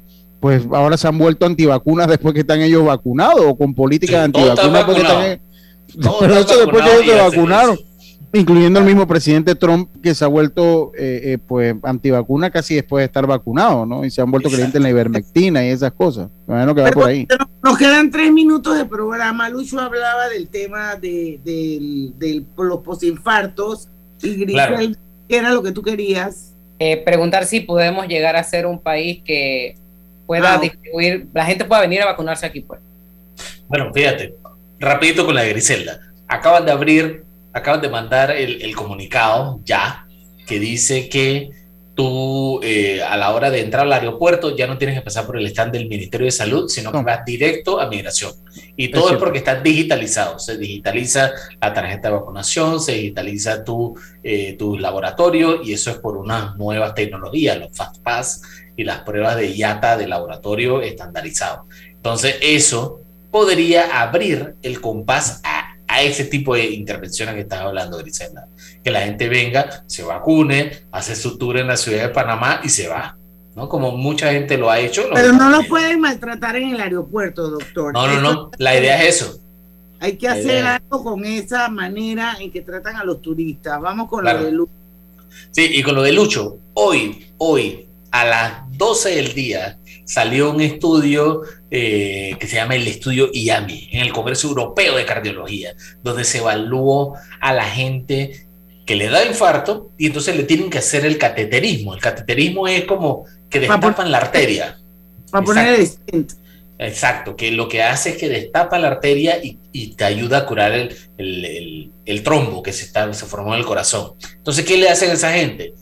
[0.46, 4.44] pues ahora se han vuelto antivacunas después que están ellos vacunados o con políticas están
[4.44, 5.40] antivacunas porque están
[6.20, 7.80] pero eso después que ellos se vacunaron
[8.32, 13.02] incluyendo el mismo presidente Trump que se ha vuelto eh, eh, pues antivacuna casi después
[13.02, 14.06] de estar vacunado ¿no?
[14.06, 16.92] y se han vuelto creyentes en la ibermectina y esas cosas me imagino que va
[16.92, 17.28] por ahí
[17.64, 19.50] Nos quedan tres minutos de programa.
[19.50, 23.90] Lucho hablaba del tema de, del- del- los posinfartos
[24.22, 24.78] y Grisel, Claro.
[25.28, 26.54] ¿qué era lo que tú querías?
[26.78, 29.76] Eh, preguntar si podemos llegar a ser un país que
[30.26, 32.80] pueda Ah, distribuir, la gente pueda venir a vacunarse aquí pues.
[33.68, 34.36] Bueno, fíjate,
[34.80, 36.00] rapidito con la de Griselda.
[36.28, 37.24] Acaban de abrir,
[37.54, 40.08] acaban de mandar el, el comunicado ya,
[40.46, 41.50] que dice que
[41.96, 45.38] tú eh, a la hora de entrar al aeropuerto ya no tienes que pasar por
[45.38, 48.34] el stand del Ministerio de Salud, sino que vas directo a migración.
[48.76, 50.38] Y todo es, porque está digitalizado.
[50.38, 55.98] Se digitaliza la tarjeta de vacunación, se digitaliza tu, eh, tu laboratorio y eso es
[55.98, 58.42] por unas nuevas tecnologías, los FastPass
[58.78, 61.66] y las pruebas de IATA de laboratorio estandarizado.
[61.92, 63.00] Entonces eso
[63.32, 68.48] podría abrir el compás a, a ese tipo de intervenciones que estás hablando, Griselda.
[68.84, 72.70] Que la gente venga, se vacune, hace su tour en la ciudad de Panamá y
[72.70, 73.18] se va.
[73.56, 73.70] ¿no?
[73.70, 75.04] Como mucha gente lo ha hecho.
[75.14, 77.94] Pero no lo pueden maltratar en el aeropuerto, doctor.
[77.94, 78.52] No, no, no.
[78.58, 79.40] La idea es eso.
[80.00, 83.80] Hay que hacer algo con esa manera en que tratan a los turistas.
[83.82, 84.40] Vamos con Claro.
[84.40, 84.72] lo de Lucho.
[85.52, 87.88] Sí, y con lo de Lucho, hoy, hoy,
[88.22, 91.42] a las 12 del día, salió un estudio
[91.72, 96.38] eh, que se llama el estudio IAMI, en el Congreso Europeo de Cardiología, donde se
[96.38, 98.48] evaluó a la gente
[98.86, 101.94] que le da infarto y entonces le tienen que hacer el cateterismo.
[101.94, 104.78] El cateterismo es como que destapan la arteria.
[105.44, 106.28] Poner el
[106.78, 107.36] Exacto.
[107.36, 110.72] que lo que hace es que destapa la arteria y, y te ayuda a curar
[110.74, 114.12] el, el- el- el trombo que se, está, se formó en el corazón.
[114.38, 115.74] Entonces, ¿qué le hacen a esa gente?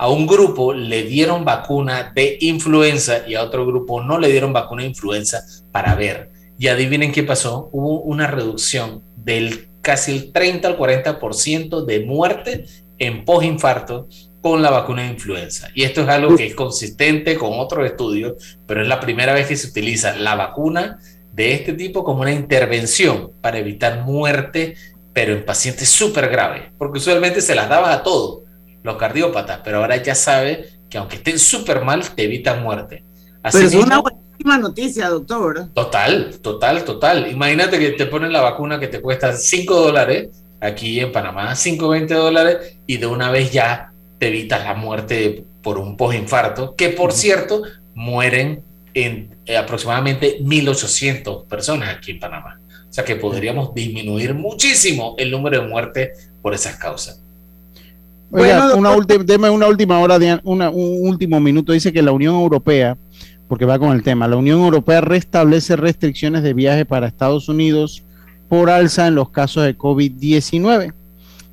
[0.00, 4.52] A un grupo le dieron vacuna de influenza y a otro grupo no le dieron
[4.52, 5.42] vacuna de influenza
[5.72, 6.30] para ver.
[6.56, 12.64] Y adivinen qué pasó, hubo una reducción del casi el 30 al 40% de muerte
[12.98, 14.06] en postinfarto
[14.40, 15.68] con la vacuna de influenza.
[15.74, 19.48] Y esto es algo que es consistente con otros estudios, pero es la primera vez
[19.48, 21.00] que se utiliza la vacuna
[21.32, 24.76] de este tipo como una intervención para evitar muerte,
[25.12, 28.47] pero en pacientes súper graves, porque usualmente se las daba a todos
[28.82, 33.04] los cardiópatas, pero ahora ya sabe que aunque estén súper mal, te evitan muerte.
[33.52, 35.68] Pero es una buenísima noticia, doctor.
[35.74, 37.30] Total, total, total.
[37.30, 40.28] Imagínate que te ponen la vacuna que te cuesta 5 dólares
[40.60, 45.44] aquí en Panamá, 5, 20 dólares, y de una vez ya te evitas la muerte
[45.62, 47.62] por un postinfarto, que por cierto
[47.94, 48.64] mueren
[48.94, 52.60] en eh, aproximadamente 1.800 personas aquí en Panamá.
[52.88, 57.22] O sea que podríamos disminuir muchísimo el número de muertes por esas causas.
[58.30, 61.72] Oiga, una última, deme una última hora, de, una, un último minuto.
[61.72, 62.96] Dice que la Unión Europea,
[63.48, 68.04] porque va con el tema, la Unión Europea restablece restricciones de viaje para Estados Unidos
[68.48, 70.92] por alza en los casos de COVID-19.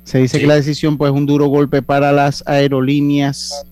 [0.04, 3.66] Se dice que la decisión pues es un duro golpe para las aerolíneas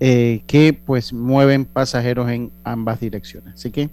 [0.00, 3.54] eh, que pues mueven pasajeros en ambas direcciones.
[3.54, 3.88] Así que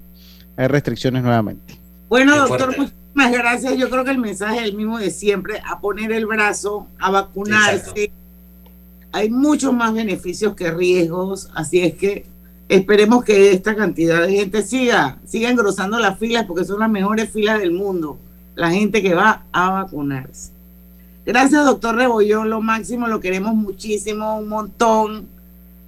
[0.58, 1.80] hay restricciones nuevamente.
[2.10, 3.78] Bueno, doctor, muchísimas gracias.
[3.78, 7.12] Yo creo que el mensaje es el mismo de siempre, a poner el brazo, a
[7.12, 8.12] vacunarse.
[9.16, 12.26] Hay muchos más beneficios que riesgos, así es que
[12.68, 17.30] esperemos que esta cantidad de gente siga, siga engrosando las filas porque son las mejores
[17.30, 18.18] filas del mundo,
[18.56, 20.52] la gente que va a vacunarse.
[21.26, 25.30] Gracias, doctor Rebollón, lo máximo, lo queremos muchísimo, un montón.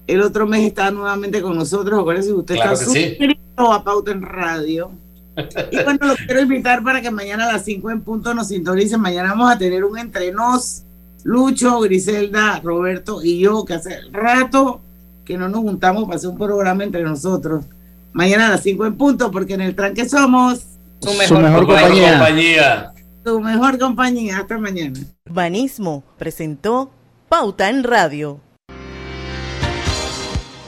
[0.08, 3.10] El otro mes está nuevamente con nosotros, acuérdense que usted Claro está que sí.
[3.10, 4.92] suscrito a Pauta en Radio.
[5.70, 9.02] Y bueno, los quiero invitar para que mañana a las 5 en punto nos sintonicen.
[9.02, 10.84] Mañana vamos a tener un entre nos,
[11.24, 14.82] Lucho, Griselda, Roberto y yo, que hace rato
[15.26, 17.66] que no nos juntamos para hacer un programa entre nosotros.
[18.14, 20.62] Mañana a las 5 en punto, porque en el tranque somos
[21.02, 22.10] Su mejor mejor compañía.
[22.12, 22.94] compañía.
[23.24, 24.38] Tu mejor compañía.
[24.40, 24.98] Hasta mañana.
[25.30, 26.92] Urbanismo presentó
[27.28, 28.40] Pauta en Radio.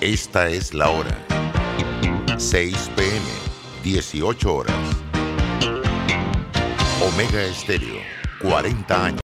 [0.01, 1.17] Esta es la hora.
[2.37, 3.21] 6 pm,
[3.83, 4.75] 18 horas.
[7.01, 7.95] Omega Estéreo,
[8.41, 9.17] 40 años.